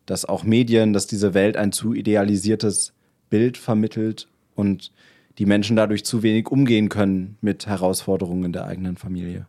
Dass 0.05 0.25
auch 0.25 0.43
Medien, 0.43 0.93
dass 0.93 1.07
diese 1.07 1.33
Welt 1.33 1.55
ein 1.55 1.71
zu 1.71 1.93
idealisiertes 1.93 2.93
Bild 3.29 3.57
vermittelt 3.57 4.27
und 4.55 4.91
die 5.39 5.45
Menschen 5.45 5.75
dadurch 5.75 6.05
zu 6.05 6.21
wenig 6.21 6.49
umgehen 6.49 6.89
können 6.89 7.37
mit 7.41 7.65
Herausforderungen 7.65 8.53
der 8.53 8.65
eigenen 8.65 8.97
Familie. 8.97 9.47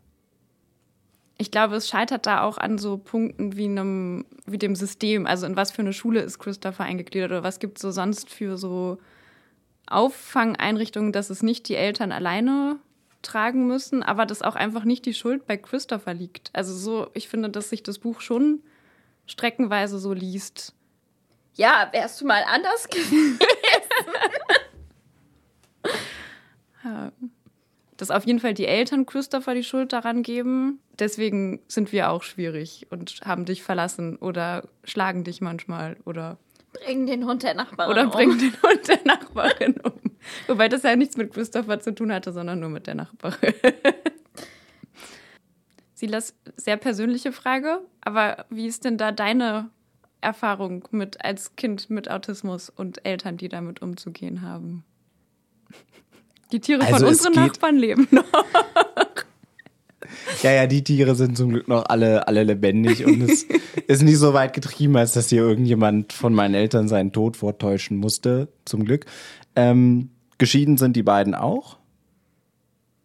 Ich 1.37 1.51
glaube, 1.51 1.77
es 1.77 1.89
scheitert 1.89 2.27
da 2.27 2.43
auch 2.43 2.59
an 2.59 2.79
so 2.79 2.97
Punkten 2.97 3.57
wie 3.57 3.65
einem, 3.65 4.25
wie 4.47 4.59
dem 4.59 4.77
System. 4.77 5.27
Also 5.27 5.47
in 5.47 5.57
was 5.57 5.73
für 5.73 5.83
eine 5.83 5.93
Schule 5.93 6.21
ist 6.21 6.39
Christopher 6.39 6.85
eingegliedert 6.85 7.31
oder 7.31 7.43
was 7.43 7.59
gibt 7.59 7.79
es 7.79 7.83
so 7.83 7.91
sonst 7.91 8.31
für 8.31 8.57
so 8.57 8.99
Auffangeinrichtungen, 9.87 11.13
dass 11.13 11.31
es 11.31 11.43
nicht 11.43 11.69
die 11.69 11.75
Eltern 11.75 12.13
alleine 12.13 12.79
tragen 13.23 13.67
müssen, 13.67 14.03
aber 14.03 14.27
dass 14.27 14.43
auch 14.43 14.55
einfach 14.55 14.85
nicht 14.85 15.07
die 15.07 15.15
Schuld 15.15 15.47
bei 15.47 15.57
Christopher 15.57 16.15
liegt. 16.15 16.51
Also 16.53 16.75
so, 16.75 17.11
ich 17.15 17.29
finde, 17.29 17.51
dass 17.51 17.71
sich 17.71 17.83
das 17.83 17.99
Buch 17.99 18.21
schon 18.21 18.63
streckenweise 19.27 19.99
so 19.99 20.13
liest. 20.13 20.75
Ja, 21.55 21.89
wärst 21.93 22.21
du 22.21 22.27
mal 22.27 22.45
anders 22.47 22.89
gewesen. 22.91 23.39
Dass 27.97 28.11
auf 28.11 28.27
jeden 28.27 28.41
Fall 28.41 28.55
die 28.55 28.67
Eltern 28.67 29.07
Christopher 29.07 29.55
die 29.55 29.65
Schuld 29.65 29.93
daran 29.93 30.23
geben. 30.23 30.81
Deswegen 30.99 31.61
sind 31.69 31.93
wir 31.93 32.11
auch 32.11 32.23
schwierig 32.23 32.87
und 32.91 33.21
haben 33.25 33.45
dich 33.45 33.63
verlassen 33.63 34.17
oder 34.17 34.69
schlagen 34.85 35.25
dich 35.25 35.41
manchmal 35.41 35.97
oder 36.05 36.39
bringen 36.73 37.07
den 37.07 37.25
Hund 37.25 37.43
der 37.43 37.55
Nachbarin 37.55 37.91
oder 37.91 38.05
um. 38.05 38.11
bringen 38.11 38.39
den 38.39 38.53
Hund 38.63 38.89
der 38.89 39.01
Nachbarin 39.05 39.75
um. 39.83 39.93
Wobei 40.47 40.69
das 40.69 40.83
ja 40.83 40.97
nichts 40.97 41.17
mit 41.17 41.33
Christopher 41.33 41.81
zu 41.81 41.95
tun 41.95 42.13
hatte, 42.13 42.33
sondern 42.33 42.61
nur 42.61 42.71
mit 42.71 42.87
der 42.87 42.97
Nachbarin. 42.97 43.55
Silas, 45.95 46.35
sehr 46.57 46.77
persönliche 46.77 47.33
Frage, 47.33 47.81
aber 48.01 48.47
wie 48.51 48.67
ist 48.67 48.85
denn 48.85 48.99
da 48.99 49.13
deine 49.13 49.71
Erfahrung 50.21 50.89
mit 50.91 51.25
als 51.25 51.55
Kind 51.57 51.91
mit 51.91 52.11
Autismus 52.11 52.71
und 52.71 53.07
Eltern, 53.07 53.37
die 53.37 53.49
damit 53.49 53.81
umzugehen 53.83 54.43
haben? 54.43 54.85
Die 56.53 56.61
Tiere 56.61 56.83
Also 56.83 56.99
von 56.99 57.09
unseren 57.09 57.33
Nachbarn 57.35 57.77
leben 57.77 58.09
noch. 58.11 58.25
Ja, 60.43 60.53
ja, 60.53 60.67
die 60.67 60.85
Tiere 60.85 61.15
sind 61.15 61.37
zum 61.37 61.51
Glück 61.51 61.69
noch 61.69 61.87
alle, 61.87 62.29
alle 62.29 62.45
lebendig 62.45 63.05
und 63.05 63.23
es 63.23 63.45
ist 63.87 64.03
nicht 64.03 64.19
so 64.19 64.35
weit 64.35 64.53
getrieben, 64.53 64.97
als 64.97 65.13
dass 65.13 65.29
hier 65.29 65.43
irgendjemand 65.43 66.13
von 66.13 66.35
meinen 66.35 66.55
Eltern 66.55 66.89
seinen 66.89 67.13
Tod 67.13 67.37
vortäuschen 67.37 67.97
musste, 67.97 68.49
zum 68.65 68.85
Glück. 68.85 69.07
Ähm, 69.57 70.11
geschieden 70.39 70.77
sind 70.77 70.97
die 70.97 71.03
beiden 71.03 71.35
auch, 71.35 71.79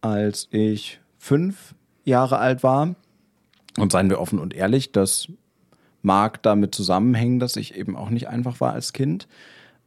als 0.00 0.48
ich 0.50 1.00
fünf 1.18 1.74
Jahre 2.04 2.38
alt 2.38 2.62
war. 2.62 2.94
Und 3.78 3.92
seien 3.92 4.10
wir 4.10 4.20
offen 4.20 4.38
und 4.38 4.52
ehrlich, 4.52 4.92
das 4.92 5.28
mag 6.02 6.42
damit 6.42 6.74
zusammenhängen, 6.74 7.38
dass 7.38 7.56
ich 7.56 7.76
eben 7.76 7.96
auch 7.96 8.10
nicht 8.10 8.28
einfach 8.28 8.60
war 8.60 8.72
als 8.72 8.92
Kind. 8.92 9.28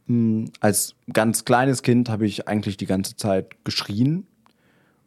Hm, 0.06 0.50
Als 0.60 0.94
ganz 1.12 1.44
kleines 1.44 1.82
Kind 1.82 2.08
habe 2.08 2.26
ich 2.26 2.48
eigentlich 2.48 2.76
die 2.76 2.86
ganze 2.86 3.16
Zeit 3.16 3.64
geschrien. 3.64 4.26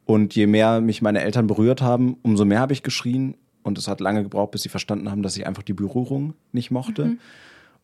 Und 0.06 0.36
je 0.36 0.48
mehr 0.48 0.80
mich 0.80 1.02
meine 1.02 1.22
Eltern 1.22 1.48
berührt 1.48 1.82
haben, 1.82 2.18
umso 2.22 2.46
mehr 2.46 2.60
habe 2.60 2.74
ich 2.74 2.84
geschrien. 2.84 3.36
Und 3.64 3.78
es 3.78 3.88
hat 3.88 4.00
lange 4.00 4.24
gebraucht, 4.24 4.52
bis 4.52 4.62
sie 4.62 4.70
verstanden 4.70 5.12
haben, 5.12 5.24
dass 5.24 5.36
ich 5.36 5.46
einfach 5.46 5.64
die 5.64 5.74
Berührung 5.74 6.34
nicht 6.54 6.72
mochte. 6.72 7.18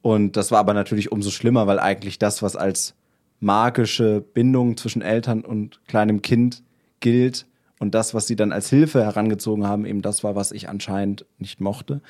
Und 0.01 0.37
das 0.37 0.51
war 0.51 0.59
aber 0.59 0.73
natürlich 0.73 1.11
umso 1.11 1.29
schlimmer, 1.29 1.67
weil 1.67 1.79
eigentlich 1.79 2.19
das, 2.19 2.41
was 2.41 2.55
als 2.55 2.95
magische 3.41 4.21
Bindung 4.21 4.77
zwischen 4.77 5.01
Eltern 5.01 5.41
und 5.41 5.81
kleinem 5.87 6.21
Kind 6.21 6.63
gilt 7.01 7.45
und 7.79 7.93
das, 7.93 8.13
was 8.13 8.27
sie 8.27 8.37
dann 8.37 8.53
als 8.53 8.69
Hilfe 8.69 9.03
herangezogen 9.03 9.67
haben, 9.67 9.85
eben 9.85 10.01
das 10.01 10.23
war, 10.23 10.35
was 10.35 10.53
ich 10.53 10.69
anscheinend 10.69 11.25
nicht 11.37 11.59
mochte. 11.59 12.01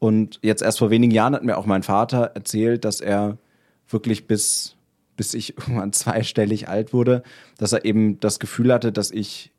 Und 0.00 0.40
jetzt 0.42 0.62
erst 0.62 0.78
vor 0.78 0.90
wenigen 0.90 1.12
Jahren 1.12 1.34
hat 1.34 1.44
mir 1.44 1.56
auch 1.56 1.66
mein 1.66 1.84
Vater 1.84 2.32
erzählt, 2.34 2.84
dass 2.84 3.00
er 3.00 3.38
wirklich 3.88 4.26
bis, 4.26 4.76
bis 5.16 5.34
ich 5.34 5.56
irgendwann 5.58 5.92
zweistellig 5.92 6.68
alt 6.68 6.92
wurde, 6.92 7.22
dass 7.58 7.72
er 7.72 7.84
eben 7.84 8.20
das 8.20 8.38
Gefühl 8.38 8.72
hatte, 8.72 8.92
dass 8.92 9.10
ich 9.10 9.52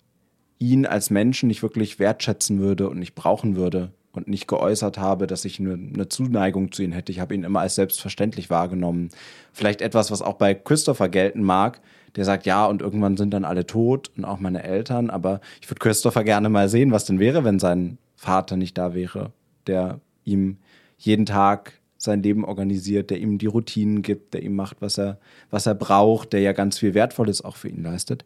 ihn 0.59 0.85
als 0.85 1.09
Menschen 1.09 1.47
nicht 1.47 1.61
wirklich 1.61 1.99
wertschätzen 1.99 2.59
würde 2.59 2.89
und 2.89 2.97
nicht 2.97 3.13
brauchen 3.13 3.55
würde 3.55 3.91
und 4.11 4.27
nicht 4.27 4.47
geäußert 4.47 4.97
habe, 4.97 5.27
dass 5.27 5.45
ich 5.45 5.59
eine, 5.59 5.73
eine 5.73 6.09
Zuneigung 6.09 6.71
zu 6.71 6.81
ihm 6.83 6.91
hätte. 6.91 7.11
Ich 7.11 7.19
habe 7.19 7.35
ihn 7.35 7.43
immer 7.43 7.61
als 7.61 7.75
selbstverständlich 7.75 8.49
wahrgenommen. 8.49 9.09
Vielleicht 9.53 9.81
etwas, 9.81 10.09
was 10.09 10.21
auch 10.21 10.33
bei 10.33 10.55
Christopher 10.55 11.07
gelten 11.07 11.43
mag, 11.43 11.79
der 12.15 12.25
sagt, 12.25 12.47
ja, 12.47 12.65
und 12.65 12.81
irgendwann 12.81 13.15
sind 13.15 13.31
dann 13.31 13.45
alle 13.45 13.67
tot 13.67 14.11
und 14.17 14.25
auch 14.25 14.39
meine 14.39 14.63
Eltern, 14.63 15.11
aber 15.11 15.39
ich 15.61 15.69
würde 15.69 15.79
Christopher 15.79 16.23
gerne 16.23 16.49
mal 16.49 16.67
sehen, 16.67 16.91
was 16.91 17.05
denn 17.05 17.19
wäre, 17.19 17.43
wenn 17.43 17.59
sein 17.59 17.99
Vater 18.15 18.57
nicht 18.57 18.77
da 18.77 18.95
wäre, 18.95 19.31
der 19.67 19.99
ihm 20.23 20.57
jeden 20.97 21.27
Tag 21.27 21.73
sein 21.97 22.23
Leben 22.23 22.45
organisiert, 22.45 23.09
der 23.09 23.19
ihm 23.19 23.37
die 23.37 23.47
Routinen 23.47 24.01
gibt, 24.01 24.33
der 24.33 24.43
ihm 24.43 24.55
macht, 24.55 24.81
was 24.81 24.97
er, 24.97 25.19
was 25.49 25.65
er 25.65 25.75
braucht, 25.75 26.33
der 26.33 26.41
ja 26.41 26.53
ganz 26.53 26.77
viel 26.77 26.93
Wertvolles 26.93 27.43
auch 27.43 27.55
für 27.55 27.69
ihn 27.69 27.83
leistet. 27.83 28.23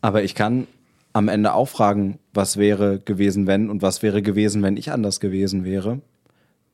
Aber 0.00 0.22
ich 0.22 0.34
kann 0.34 0.66
am 1.12 1.28
Ende 1.28 1.54
auch 1.54 1.68
fragen, 1.68 2.18
was 2.32 2.56
wäre 2.56 2.98
gewesen, 2.98 3.46
wenn 3.46 3.70
und 3.70 3.82
was 3.82 4.02
wäre 4.02 4.22
gewesen, 4.22 4.62
wenn 4.62 4.76
ich 4.76 4.90
anders 4.90 5.20
gewesen 5.20 5.64
wäre. 5.64 6.00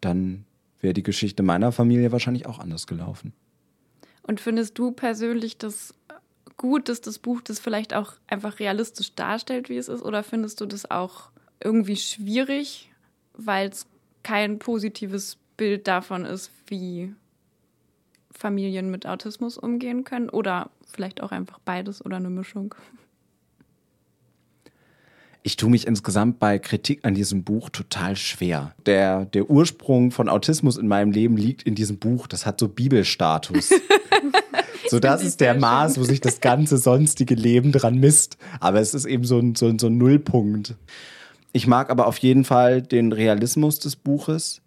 Dann 0.01 0.45
wäre 0.81 0.95
die 0.95 1.03
Geschichte 1.03 1.43
meiner 1.43 1.73
Familie 1.73 2.13
wahrscheinlich 2.13 2.47
auch 2.47 2.59
anders 2.59 2.87
gelaufen. 2.87 3.33
Und 4.23 4.41
findest 4.41 4.79
du 4.79 4.93
persönlich 4.93 5.59
das 5.59 5.95
gut, 6.57 6.89
dass 6.89 7.01
das 7.01 7.19
Buch 7.19 7.41
das 7.41 7.59
vielleicht 7.59 7.95
auch 7.95 8.13
einfach 8.27 8.59
realistisch 8.59 9.15
darstellt, 9.15 9.69
wie 9.69 9.79
es 9.79 9.89
ist? 9.89 10.03
Oder 10.03 10.23
findest 10.23 10.61
du 10.61 10.67
das 10.67 10.91
auch 10.91 11.31
irgendwie 11.63 11.97
schwierig, 11.97 12.91
weil 13.35 13.69
es 13.69 13.87
kein 14.23 14.59
positives 14.59 15.39
Bild 15.59 15.87
davon 15.87 16.25
ist, 16.25 16.51
wie 16.69 17.13
Familien 18.31 18.91
mit 18.91 19.07
Autismus 19.07 19.59
umgehen 19.59 20.05
können? 20.05 20.31
Oder 20.31 20.71
vielleicht 20.91 21.23
auch 21.23 21.33
einfach 21.33 21.59
beides 21.59 22.03
oder 22.03 22.17
eine 22.17 22.31
Mischung? 22.31 22.75
Ich 25.43 25.57
tue 25.57 25.71
mich 25.71 25.87
insgesamt 25.87 26.39
bei 26.39 26.59
Kritik 26.59 27.05
an 27.05 27.15
diesem 27.15 27.45
Buch 27.45 27.71
total 27.71 28.17
schwer. 28.17 28.75
Der, 28.87 29.25
der 29.27 29.51
Ursprung 29.51 30.11
von 30.11 30.29
Autismus 30.29 30.77
in 30.77 30.89
meinem 30.89 31.11
Leben 31.11 31.37
liegt 31.37 31.63
in 31.63 31.75
diesem 31.75 31.99
Buch. 31.99 32.27
Das 32.27 32.45
hat 32.45 32.61
so 32.61 32.69
Bibelstatus. 32.69 33.71
so, 34.89 35.01
das 35.01 35.23
ist 35.23 35.41
der 35.41 35.55
Maß, 35.55 35.99
wo 35.99 36.05
sich 36.05 36.21
das 36.21 36.41
ganze 36.41 36.77
sonstige 36.77 37.35
Leben 37.35 37.73
dran 37.73 37.99
misst. 37.99 38.37
Aber 38.61 38.81
es 38.81 38.95
ist 38.95 39.07
eben 39.07 39.25
so 39.25 39.39
ein, 39.39 39.55
so 39.55 39.69
ein, 39.69 39.79
so 39.79 39.87
ein 39.87 39.97
Nullpunkt. 39.97 40.75
Ich 41.53 41.67
mag 41.67 41.91
aber 41.91 42.07
auf 42.07 42.19
jeden 42.19 42.45
Fall 42.45 42.83
den 42.83 43.13
Realismus 43.13 43.79
des 43.79 43.97
Buches. 43.97 44.61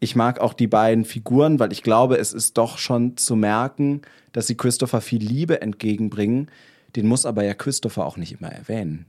Ich 0.00 0.16
mag 0.16 0.40
auch 0.40 0.54
die 0.54 0.66
beiden 0.66 1.04
Figuren, 1.04 1.58
weil 1.58 1.72
ich 1.72 1.82
glaube, 1.82 2.16
es 2.16 2.32
ist 2.32 2.56
doch 2.56 2.78
schon 2.78 3.18
zu 3.18 3.36
merken, 3.36 4.00
dass 4.32 4.46
sie 4.46 4.56
Christopher 4.56 5.02
viel 5.02 5.22
Liebe 5.22 5.60
entgegenbringen. 5.60 6.50
Den 6.96 7.06
muss 7.06 7.26
aber 7.26 7.44
ja 7.44 7.52
Christopher 7.52 8.06
auch 8.06 8.16
nicht 8.16 8.40
immer 8.40 8.50
erwähnen. 8.50 9.04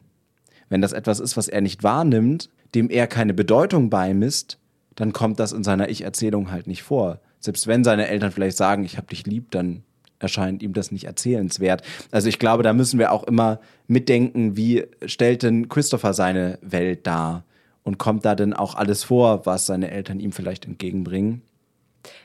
Wenn 0.67 0.81
das 0.81 0.91
etwas 0.91 1.19
ist, 1.19 1.37
was 1.37 1.47
er 1.47 1.61
nicht 1.61 1.83
wahrnimmt, 1.83 2.49
dem 2.75 2.89
er 2.89 3.07
keine 3.07 3.33
Bedeutung 3.33 3.89
beimisst, 3.89 4.57
dann 4.95 5.13
kommt 5.13 5.39
das 5.39 5.53
in 5.53 5.63
seiner 5.63 5.89
Ich-Erzählung 5.89 6.51
halt 6.51 6.67
nicht 6.67 6.83
vor. 6.83 7.19
Selbst 7.39 7.67
wenn 7.67 7.83
seine 7.83 8.07
Eltern 8.07 8.31
vielleicht 8.31 8.57
sagen, 8.57 8.83
ich 8.83 8.97
hab 8.97 9.09
dich 9.09 9.25
lieb, 9.25 9.51
dann 9.51 9.83
erscheint 10.19 10.61
ihm 10.61 10.73
das 10.73 10.91
nicht 10.91 11.05
erzählenswert. 11.05 11.83
Also 12.11 12.29
ich 12.29 12.37
glaube, 12.37 12.63
da 12.63 12.73
müssen 12.73 12.99
wir 12.99 13.11
auch 13.11 13.23
immer 13.23 13.59
mitdenken, 13.87 14.55
wie 14.57 14.85
stellt 15.05 15.43
denn 15.43 15.69
Christopher 15.69 16.13
seine 16.13 16.59
Welt 16.61 17.07
dar? 17.07 17.45
Und 17.83 17.97
kommt 17.97 18.25
da 18.25 18.35
denn 18.35 18.53
auch 18.53 18.75
alles 18.75 19.03
vor, 19.03 19.45
was 19.45 19.65
seine 19.65 19.89
Eltern 19.89 20.19
ihm 20.19 20.31
vielleicht 20.31 20.65
entgegenbringen? 20.65 21.41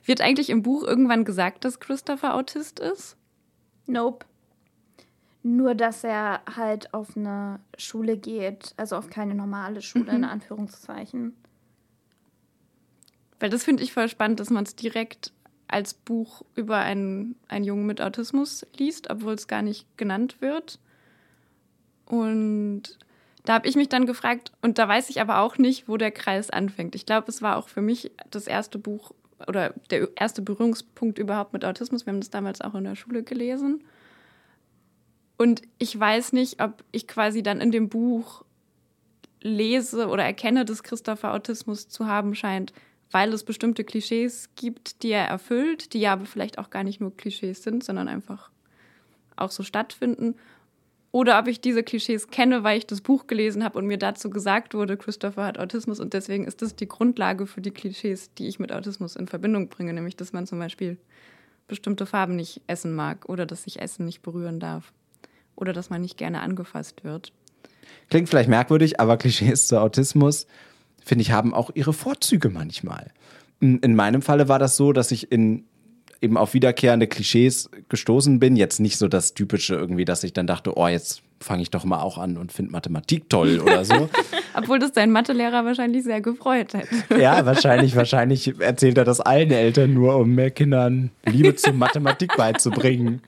Wird 0.04 0.20
eigentlich 0.20 0.50
im 0.50 0.62
Buch 0.62 0.84
irgendwann 0.84 1.24
gesagt, 1.24 1.64
dass 1.64 1.80
Christopher 1.80 2.34
Autist 2.34 2.78
ist? 2.78 3.16
Nope. 3.86 4.26
Nur, 5.42 5.74
dass 5.74 6.02
er 6.02 6.40
halt 6.56 6.92
auf 6.92 7.16
eine 7.16 7.60
Schule 7.78 8.16
geht, 8.16 8.74
also 8.76 8.96
auf 8.96 9.10
keine 9.10 9.34
normale 9.34 9.80
Schule, 9.80 10.12
in 10.12 10.24
Anführungszeichen. 10.24 11.34
Weil 13.38 13.50
das 13.50 13.64
finde 13.64 13.82
ich 13.82 13.92
voll 13.92 14.08
spannend, 14.08 14.40
dass 14.40 14.50
man 14.50 14.64
es 14.64 14.74
direkt 14.74 15.32
als 15.68 15.94
Buch 15.94 16.42
über 16.54 16.78
einen, 16.78 17.36
einen 17.48 17.64
Jungen 17.64 17.86
mit 17.86 18.00
Autismus 18.00 18.66
liest, 18.76 19.10
obwohl 19.10 19.34
es 19.34 19.46
gar 19.46 19.62
nicht 19.62 19.86
genannt 19.96 20.40
wird. 20.40 20.78
Und 22.06 22.98
da 23.48 23.54
habe 23.54 23.68
ich 23.68 23.76
mich 23.76 23.88
dann 23.88 24.06
gefragt, 24.06 24.52
und 24.62 24.78
da 24.78 24.88
weiß 24.88 25.10
ich 25.10 25.20
aber 25.20 25.40
auch 25.40 25.58
nicht, 25.58 25.88
wo 25.88 25.96
der 25.96 26.10
Kreis 26.10 26.50
anfängt. 26.50 26.94
Ich 26.94 27.06
glaube, 27.06 27.28
es 27.28 27.42
war 27.42 27.56
auch 27.56 27.68
für 27.68 27.82
mich 27.82 28.10
das 28.30 28.46
erste 28.46 28.78
Buch 28.78 29.12
oder 29.46 29.74
der 29.90 30.08
erste 30.16 30.42
Berührungspunkt 30.42 31.18
überhaupt 31.18 31.52
mit 31.52 31.64
Autismus. 31.64 32.06
Wir 32.06 32.12
haben 32.12 32.20
das 32.20 32.30
damals 32.30 32.60
auch 32.60 32.74
in 32.74 32.84
der 32.84 32.96
Schule 32.96 33.22
gelesen. 33.22 33.84
Und 35.36 35.62
ich 35.78 35.98
weiß 35.98 36.32
nicht, 36.32 36.62
ob 36.62 36.82
ich 36.92 37.06
quasi 37.06 37.42
dann 37.42 37.60
in 37.60 37.70
dem 37.70 37.88
Buch 37.88 38.44
lese 39.42 40.08
oder 40.08 40.24
erkenne, 40.24 40.64
dass 40.64 40.82
Christopher 40.82 41.34
Autismus 41.34 41.88
zu 41.88 42.06
haben 42.06 42.34
scheint, 42.34 42.72
weil 43.10 43.32
es 43.32 43.44
bestimmte 43.44 43.84
Klischees 43.84 44.50
gibt, 44.56 45.02
die 45.02 45.10
er 45.10 45.26
erfüllt, 45.26 45.92
die 45.92 46.00
ja 46.00 46.14
aber 46.14 46.26
vielleicht 46.26 46.58
auch 46.58 46.70
gar 46.70 46.84
nicht 46.84 47.00
nur 47.00 47.16
Klischees 47.16 47.62
sind, 47.62 47.84
sondern 47.84 48.08
einfach 48.08 48.50
auch 49.36 49.50
so 49.50 49.62
stattfinden. 49.62 50.34
Oder 51.16 51.38
ob 51.38 51.48
ich 51.48 51.62
diese 51.62 51.82
Klischees 51.82 52.28
kenne, 52.28 52.62
weil 52.62 52.76
ich 52.76 52.86
das 52.86 53.00
Buch 53.00 53.26
gelesen 53.26 53.64
habe 53.64 53.78
und 53.78 53.86
mir 53.86 53.96
dazu 53.96 54.28
gesagt 54.28 54.74
wurde, 54.74 54.98
Christopher 54.98 55.46
hat 55.46 55.58
Autismus 55.58 55.98
und 55.98 56.12
deswegen 56.12 56.44
ist 56.44 56.60
das 56.60 56.76
die 56.76 56.86
Grundlage 56.86 57.46
für 57.46 57.62
die 57.62 57.70
Klischees, 57.70 58.34
die 58.34 58.48
ich 58.48 58.58
mit 58.58 58.70
Autismus 58.70 59.16
in 59.16 59.26
Verbindung 59.26 59.70
bringe, 59.70 59.94
nämlich 59.94 60.16
dass 60.16 60.34
man 60.34 60.46
zum 60.46 60.58
Beispiel 60.58 60.98
bestimmte 61.68 62.04
Farben 62.04 62.36
nicht 62.36 62.60
essen 62.66 62.94
mag 62.94 63.30
oder 63.30 63.46
dass 63.46 63.62
sich 63.62 63.80
Essen 63.80 64.04
nicht 64.04 64.20
berühren 64.20 64.60
darf 64.60 64.92
oder 65.54 65.72
dass 65.72 65.88
man 65.88 66.02
nicht 66.02 66.18
gerne 66.18 66.42
angefasst 66.42 67.02
wird. 67.02 67.32
Klingt 68.10 68.28
vielleicht 68.28 68.50
merkwürdig, 68.50 69.00
aber 69.00 69.16
Klischees 69.16 69.68
zu 69.68 69.80
Autismus, 69.80 70.46
finde 71.02 71.22
ich, 71.22 71.32
haben 71.32 71.54
auch 71.54 71.70
ihre 71.72 71.94
Vorzüge 71.94 72.50
manchmal. 72.50 73.10
In 73.60 73.96
meinem 73.96 74.20
Falle 74.20 74.50
war 74.50 74.58
das 74.58 74.76
so, 74.76 74.92
dass 74.92 75.10
ich 75.12 75.32
in 75.32 75.64
eben 76.20 76.36
auf 76.36 76.54
wiederkehrende 76.54 77.06
Klischees 77.06 77.70
gestoßen 77.88 78.38
bin. 78.38 78.56
Jetzt 78.56 78.80
nicht 78.80 78.98
so 78.98 79.08
das 79.08 79.34
Typische 79.34 79.74
irgendwie, 79.74 80.04
dass 80.04 80.24
ich 80.24 80.32
dann 80.32 80.46
dachte, 80.46 80.76
oh, 80.76 80.88
jetzt 80.88 81.22
fange 81.40 81.62
ich 81.62 81.70
doch 81.70 81.84
mal 81.84 82.00
auch 82.00 82.18
an 82.18 82.36
und 82.38 82.52
finde 82.52 82.72
Mathematik 82.72 83.28
toll 83.28 83.60
oder 83.60 83.84
so. 83.84 84.08
Obwohl 84.54 84.78
das 84.78 84.92
dein 84.92 85.10
Mathelehrer 85.10 85.64
wahrscheinlich 85.64 86.04
sehr 86.04 86.20
gefreut 86.20 86.74
hat. 86.74 86.86
ja, 87.18 87.44
wahrscheinlich, 87.44 87.94
wahrscheinlich 87.94 88.58
erzählt 88.58 88.96
er 88.96 89.04
das 89.04 89.20
allen 89.20 89.50
Eltern 89.50 89.92
nur, 89.92 90.16
um 90.16 90.34
mehr 90.34 90.50
Kindern 90.50 91.10
Liebe 91.26 91.54
zur 91.54 91.74
Mathematik 91.74 92.36
beizubringen. 92.36 93.20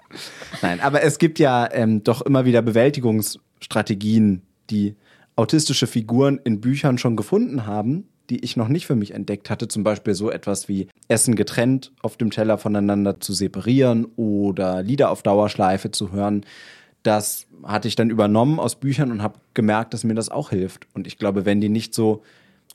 Nein, 0.62 0.80
aber 0.80 1.02
es 1.02 1.18
gibt 1.18 1.38
ja 1.38 1.68
ähm, 1.71 2.02
doch 2.02 2.23
immer 2.23 2.45
wieder 2.45 2.62
Bewältigungsstrategien, 2.62 4.42
die 4.71 4.97
autistische 5.37 5.87
Figuren 5.87 6.40
in 6.45 6.61
Büchern 6.61 6.99
schon 6.99 7.14
gefunden 7.14 7.66
haben, 7.66 8.09
die 8.30 8.44
ich 8.44 8.56
noch 8.56 8.68
nicht 8.68 8.87
für 8.87 8.97
mich 8.97 9.12
entdeckt 9.12 9.50
hatte. 9.50 9.68
Zum 9.68 9.85
Beispiel 9.85 10.14
so 10.14 10.30
etwas 10.30 10.68
wie 10.68 10.88
Essen 11.08 11.35
getrennt 11.35 11.92
auf 12.02 12.16
dem 12.16 12.30
Teller 12.30 12.58
voneinander 12.58 13.20
zu 13.20 13.32
separieren 13.32 14.06
oder 14.16 14.82
Lieder 14.82 15.11
auf 15.11 15.23
Dauerschleife 15.23 15.90
zu 15.90 16.12
hören. 16.12 16.44
Das 17.02 17.47
hatte 17.62 17.88
ich 17.88 17.97
dann 17.97 18.11
übernommen 18.11 18.61
aus 18.61 18.76
Büchern 18.76 19.11
und 19.11 19.23
habe 19.23 19.38
gemerkt, 19.54 19.94
dass 19.94 20.04
mir 20.04 20.14
das 20.14 20.28
auch 20.28 20.50
hilft. 20.50 20.87
Und 20.94 21.06
ich 21.06 21.18
glaube, 21.18 21.47
wenn 21.47 21.61
die 21.61 21.68
nicht 21.70 21.94
so 21.94 22.23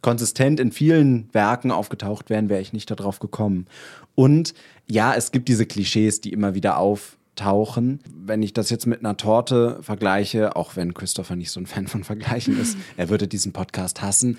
konsistent 0.02 0.60
in 0.60 0.72
vielen 0.72 1.30
Werken 1.34 1.72
aufgetaucht 1.72 2.30
wären, 2.30 2.50
wäre 2.50 2.62
ich 2.62 2.74
nicht 2.74 2.90
darauf 2.90 3.20
gekommen. 3.20 3.68
Und 4.16 4.54
ja, 4.88 5.14
es 5.14 5.32
gibt 5.32 5.48
diese 5.48 5.66
Klischees, 5.66 6.20
die 6.20 6.34
immer 6.34 6.56
wieder 6.56 6.78
auftauchen. 6.78 8.00
Wenn 8.14 8.44
ich 8.44 8.54
das 8.54 8.70
jetzt 8.70 8.86
mit 8.86 9.00
einer 9.00 9.18
Torte 9.18 9.78
vergleiche, 9.82 10.56
auch 10.56 10.76
wenn 10.76 10.94
Christopher 10.94 11.36
nicht 11.36 11.52
so 11.52 11.60
ein 11.60 11.68
Fan 11.68 11.88
von 11.88 12.04
Vergleichen 12.04 12.60
ist, 12.60 12.78
er 12.98 13.10
würde 13.10 13.28
diesen 13.28 13.54
Podcast 13.54 14.02
hassen 14.02 14.38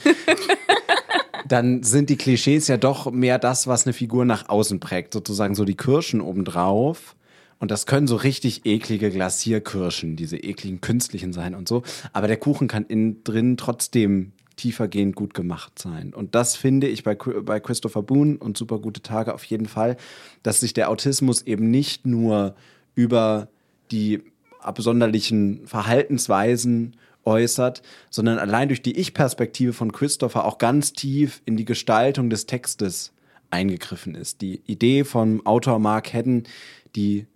dann 1.49 1.83
sind 1.83 2.11
die 2.11 2.17
Klischees 2.17 2.69
ja 2.69 2.77
doch 2.77 3.11
mehr 3.11 3.39
das, 3.39 3.67
was 3.67 3.87
eine 3.87 3.93
Figur 3.93 4.25
nach 4.25 4.49
außen 4.49 4.81
prägt. 4.81 5.13
Sozusagen 5.13 5.55
so 5.55 5.65
die 5.65 5.77
Kirschen 5.77 6.21
obendrauf. 6.21 7.17
Und 7.59 7.71
das 7.71 7.87
können 7.87 8.07
so 8.07 8.17
richtig 8.17 8.67
eklige 8.67 9.11
Glasierkirschen, 9.11 10.17
diese 10.17 10.37
ekligen 10.37 10.81
künstlichen 10.81 11.33
sein 11.33 11.55
und 11.55 11.69
so. 11.69 11.83
Aber 12.13 12.27
der 12.27 12.37
Kuchen 12.37 12.69
kann 12.69 12.85
innen 12.85 13.23
drin 13.25 13.57
trotzdem 13.57 14.33
tiefergehend 14.57 15.17
gut 15.17 15.35
gemacht 15.35 15.79
sein. 15.79 16.13
Und 16.15 16.35
das 16.35 16.57
finde 16.57 16.89
ich 16.89 17.05
bei, 17.05 17.15
bei 17.15 17.61
Christopher 17.61 18.03
Boone 18.03 18.37
und 18.39 18.57
Super 18.57 18.78
gute 18.78 19.02
Tage 19.02 19.35
auf 19.35 19.45
jeden 19.45 19.67
Fall, 19.67 19.97
dass 20.43 20.61
sich 20.61 20.75
der 20.75 20.91
Autismus 20.91 21.43
eben 21.43 21.71
nicht 21.71 22.07
nur 22.07 22.54
über 22.95 23.49
die 23.91 24.23
absonderlichen 24.61 25.67
Verhaltensweisen 25.67 26.97
äußert, 27.25 27.82
sondern 28.10 28.39
allein 28.39 28.69
durch 28.69 28.82
die 28.82 28.97
Ich-Perspektive 28.99 29.73
von 29.73 29.93
Christopher 29.93 30.45
auch 30.45 30.58
ganz 30.58 30.93
tief 30.93 31.43
in 31.45 31.56
die 31.56 31.65
Gestaltung 31.65 32.30
des 32.30 32.47
Textes 32.47 33.13
eingegriffen 33.50 34.15
ist. 34.15 34.41
Die 34.41 34.63
Idee 34.67 35.04
vom 35.04 35.45
Autor 35.47 35.78
Mark 35.78 36.13
Hedden, 36.13 36.45
die 36.97 37.26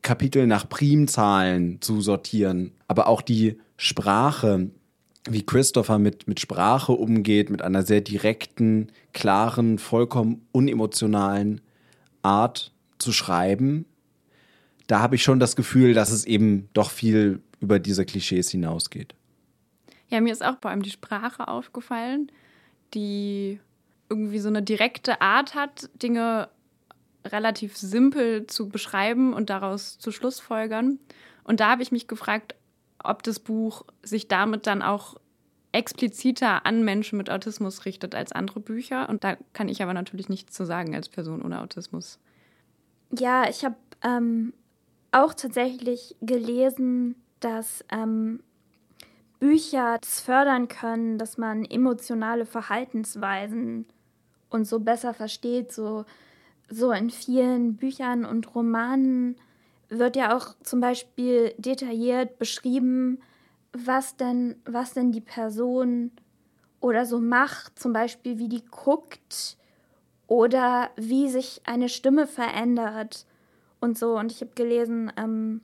Kapitel 0.00 0.46
nach 0.46 0.68
Primzahlen 0.68 1.80
zu 1.80 2.00
sortieren, 2.00 2.72
aber 2.88 3.06
auch 3.06 3.20
die 3.20 3.58
Sprache, 3.76 4.70
wie 5.28 5.44
Christopher 5.44 5.98
mit, 5.98 6.26
mit 6.26 6.40
Sprache 6.40 6.92
umgeht, 6.92 7.50
mit 7.50 7.62
einer 7.62 7.82
sehr 7.82 8.00
direkten, 8.00 8.90
klaren, 9.12 9.78
vollkommen 9.78 10.46
unemotionalen 10.52 11.60
Art 12.22 12.72
zu 12.98 13.12
schreiben, 13.12 13.84
da 14.86 15.00
habe 15.00 15.14
ich 15.14 15.22
schon 15.22 15.40
das 15.40 15.56
Gefühl, 15.56 15.94
dass 15.94 16.10
es 16.10 16.24
eben 16.24 16.68
doch 16.74 16.90
viel 16.90 17.40
über 17.62 17.78
diese 17.78 18.04
Klischees 18.04 18.50
hinausgeht. 18.50 19.14
Ja, 20.08 20.20
mir 20.20 20.32
ist 20.32 20.44
auch 20.44 20.58
vor 20.60 20.70
allem 20.70 20.82
die 20.82 20.90
Sprache 20.90 21.48
aufgefallen, 21.48 22.30
die 22.92 23.60
irgendwie 24.10 24.40
so 24.40 24.48
eine 24.48 24.62
direkte 24.62 25.22
Art 25.22 25.54
hat, 25.54 25.88
Dinge 25.94 26.48
relativ 27.24 27.76
simpel 27.76 28.46
zu 28.48 28.68
beschreiben 28.68 29.32
und 29.32 29.48
daraus 29.48 29.98
zu 29.98 30.10
Schlussfolgern. 30.10 30.98
Und 31.44 31.60
da 31.60 31.70
habe 31.70 31.82
ich 31.82 31.92
mich 31.92 32.08
gefragt, 32.08 32.56
ob 33.02 33.22
das 33.22 33.38
Buch 33.38 33.84
sich 34.02 34.28
damit 34.28 34.66
dann 34.66 34.82
auch 34.82 35.16
expliziter 35.70 36.66
an 36.66 36.84
Menschen 36.84 37.16
mit 37.16 37.30
Autismus 37.30 37.86
richtet 37.86 38.14
als 38.14 38.32
andere 38.32 38.60
Bücher. 38.60 39.08
Und 39.08 39.24
da 39.24 39.36
kann 39.52 39.68
ich 39.68 39.82
aber 39.82 39.94
natürlich 39.94 40.28
nichts 40.28 40.54
zu 40.54 40.66
sagen 40.66 40.94
als 40.94 41.08
Person 41.08 41.42
ohne 41.42 41.62
Autismus. 41.62 42.18
Ja, 43.16 43.48
ich 43.48 43.64
habe 43.64 43.76
ähm, 44.02 44.52
auch 45.12 45.32
tatsächlich 45.32 46.16
gelesen, 46.20 47.14
dass 47.44 47.84
ähm, 47.90 48.42
Bücher 49.38 49.98
das 50.00 50.20
fördern 50.20 50.68
können, 50.68 51.18
dass 51.18 51.36
man 51.36 51.64
emotionale 51.64 52.46
Verhaltensweisen 52.46 53.86
und 54.50 54.66
so 54.66 54.78
besser 54.80 55.14
versteht. 55.14 55.72
So, 55.72 56.04
so 56.68 56.92
in 56.92 57.10
vielen 57.10 57.76
Büchern 57.76 58.24
und 58.24 58.54
Romanen 58.54 59.36
wird 59.88 60.16
ja 60.16 60.36
auch 60.36 60.54
zum 60.62 60.80
Beispiel 60.80 61.54
detailliert 61.58 62.38
beschrieben, 62.38 63.20
was 63.72 64.16
denn, 64.16 64.56
was 64.64 64.94
denn 64.94 65.12
die 65.12 65.20
Person 65.20 66.12
oder 66.80 67.06
so 67.06 67.20
macht, 67.20 67.78
zum 67.78 67.92
Beispiel 67.92 68.38
wie 68.38 68.48
die 68.48 68.64
guckt 68.64 69.56
oder 70.26 70.90
wie 70.96 71.28
sich 71.28 71.62
eine 71.64 71.88
Stimme 71.88 72.26
verändert 72.26 73.26
und 73.80 73.98
so. 73.98 74.18
Und 74.18 74.32
ich 74.32 74.40
habe 74.40 74.52
gelesen, 74.54 75.12
ähm, 75.16 75.62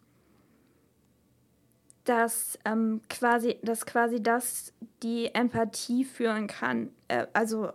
dass 2.08 2.58
ähm, 2.64 3.00
quasi, 3.08 3.58
dass 3.62 3.86
quasi 3.86 4.22
das 4.22 4.72
die 5.02 5.34
Empathie 5.34 6.04
führen 6.04 6.46
kann. 6.46 6.90
Äh, 7.08 7.26
also 7.32 7.70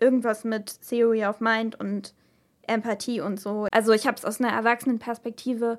irgendwas 0.00 0.44
mit 0.44 0.80
Theory 0.88 1.24
of 1.24 1.40
Mind 1.40 1.78
und 1.78 2.14
Empathie 2.66 3.20
und 3.20 3.40
so. 3.40 3.66
Also 3.72 3.92
ich 3.92 4.06
habe 4.06 4.16
es 4.16 4.24
aus 4.24 4.40
einer 4.40 4.52
Erwachsenenperspektive 4.52 5.78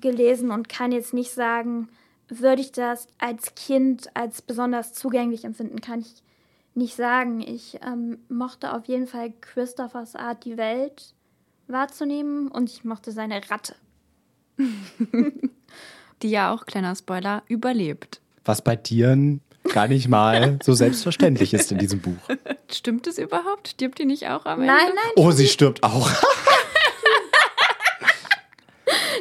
gelesen 0.00 0.50
und 0.50 0.68
kann 0.68 0.92
jetzt 0.92 1.14
nicht 1.14 1.32
sagen, 1.32 1.88
würde 2.28 2.60
ich 2.60 2.72
das 2.72 3.06
als 3.18 3.54
Kind 3.54 4.14
als 4.14 4.42
besonders 4.42 4.92
zugänglich 4.92 5.44
empfinden, 5.44 5.80
kann 5.80 6.00
ich 6.00 6.22
nicht 6.74 6.94
sagen. 6.94 7.40
Ich 7.40 7.78
ähm, 7.82 8.18
mochte 8.28 8.72
auf 8.72 8.84
jeden 8.86 9.06
Fall 9.06 9.32
Christophers 9.40 10.16
Art, 10.16 10.44
die 10.44 10.56
Welt 10.56 11.14
wahrzunehmen 11.66 12.48
und 12.48 12.70
ich 12.70 12.84
mochte 12.84 13.10
seine 13.10 13.40
Ratte. 13.50 13.74
die 16.22 16.30
ja 16.30 16.52
auch, 16.52 16.66
kleiner 16.66 16.94
Spoiler, 16.94 17.42
überlebt. 17.48 18.20
Was 18.44 18.62
bei 18.62 18.76
Tieren 18.76 19.40
gar 19.72 19.88
nicht 19.88 20.08
mal 20.08 20.58
so 20.62 20.74
selbstverständlich 20.74 21.52
ist 21.52 21.72
in 21.72 21.78
diesem 21.78 22.00
Buch. 22.00 22.16
Stimmt 22.70 23.06
es 23.06 23.18
überhaupt? 23.18 23.68
Stirbt 23.68 23.98
die 23.98 24.04
nicht 24.04 24.28
auch 24.28 24.46
am 24.46 24.60
Ende? 24.60 24.72
Nein, 24.72 24.92
nein. 24.94 25.12
Oh, 25.16 25.30
sie 25.30 25.48
stirbt 25.48 25.82
auch. 25.82 26.10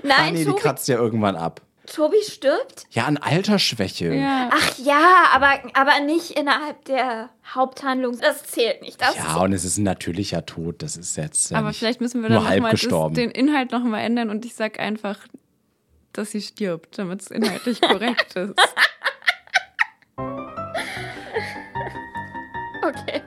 nein, 0.03 0.13
ah, 0.17 0.31
nee, 0.31 0.45
die 0.45 0.53
kratzt 0.53 0.87
ja 0.87 0.97
irgendwann 0.97 1.35
ab. 1.35 1.61
Tobi 1.85 2.17
stirbt? 2.23 2.85
Ja, 2.91 3.05
an 3.05 3.17
Altersschwäche. 3.17 4.13
Ja. 4.13 4.49
Ach 4.51 4.77
ja, 4.79 5.25
aber, 5.33 5.59
aber 5.73 5.99
nicht 6.03 6.31
innerhalb 6.31 6.83
der 6.85 7.29
Haupthandlung. 7.53 8.17
Das 8.19 8.43
zählt 8.43 8.81
nicht. 8.81 8.99
Das 9.01 9.15
ja, 9.15 9.37
und 9.37 9.53
es 9.53 9.65
ist 9.65 9.77
ein 9.77 9.83
natürlicher 9.83 10.45
Tod. 10.45 10.81
Das 10.81 10.97
ist 10.97 11.15
jetzt. 11.15 11.53
aber 11.53 11.73
vielleicht 11.73 12.01
müssen 12.01 12.21
wir 12.21 12.29
dann 12.29 12.43
nochmal 12.43 13.11
den 13.11 13.31
Inhalt 13.31 13.71
nochmal 13.71 14.01
ändern 14.01 14.29
und 14.29 14.45
ich 14.45 14.55
sag 14.55 14.79
einfach, 14.79 15.19
dass 16.17 16.31
sie 16.31 16.41
stirbt, 16.41 16.97
damit 16.97 17.21
es 17.21 17.31
inhaltlich 17.31 17.81
korrekt 17.81 18.35
ist. 18.35 18.55
Okay. 22.87 23.23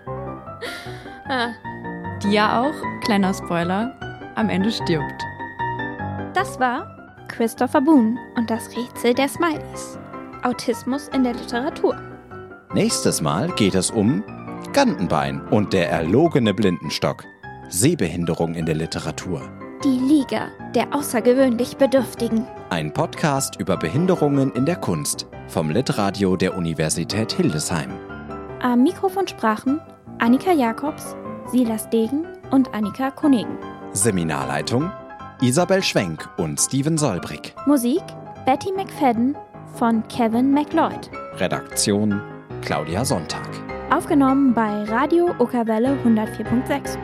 Ah. 1.29 1.48
Die 2.22 2.31
ja 2.31 2.62
auch, 2.62 3.01
kleiner 3.03 3.35
Spoiler, 3.35 3.92
am 4.37 4.48
Ende 4.48 4.70
stirbt. 4.70 5.24
Das 6.33 6.61
war 6.61 7.27
Christopher 7.29 7.81
Boone 7.81 8.16
und 8.37 8.51
das 8.51 8.77
Rätsel 8.77 9.14
der 9.14 9.29
Smileys. 9.29 9.98
Autismus 10.44 11.09
in 11.09 11.24
der 11.24 11.35
Literatur. 11.35 12.01
Nächstes 12.72 13.20
Mal 13.20 13.51
geht 13.57 13.74
es 13.74 13.90
um 13.90 14.22
Gantenbein 14.72 15.40
und 15.48 15.72
der 15.72 15.90
erlogene 15.90 16.55
Blindenstock. 16.55 17.24
Sehbehinderung 17.68 18.55
in 18.55 18.64
der 18.64 18.77
Literatur. 18.77 19.42
Die 19.84 19.96
Liga 19.96 20.48
der 20.74 20.92
außergewöhnlich 20.92 21.76
Bedürftigen. 21.76 22.44
Ein 22.68 22.92
Podcast 22.92 23.60
über 23.60 23.76
Behinderungen 23.76 24.50
in 24.54 24.66
der 24.66 24.74
Kunst 24.74 25.28
vom 25.46 25.70
Litradio 25.70 26.36
der 26.36 26.56
Universität 26.56 27.30
Hildesheim. 27.32 27.92
Am 28.60 28.82
Mikrofon 28.82 29.28
sprachen 29.28 29.80
Annika 30.18 30.50
Jakobs, 30.50 31.14
Silas 31.52 31.88
Degen 31.90 32.26
und 32.50 32.74
Annika 32.74 33.12
Konegen. 33.12 33.56
Seminarleitung 33.92 34.90
Isabel 35.42 35.80
Schwenk 35.84 36.28
und 36.38 36.58
Steven 36.58 36.98
Solbrig. 36.98 37.54
Musik 37.66 38.02
Betty 38.46 38.72
McFadden 38.72 39.36
von 39.74 40.02
Kevin 40.08 40.50
McLeod. 40.52 41.08
Redaktion 41.36 42.20
Claudia 42.62 43.04
Sonntag. 43.04 43.48
Aufgenommen 43.94 44.52
bei 44.54 44.82
Radio 44.84 45.32
Okerwelle 45.38 45.96
104.6. 46.04 46.98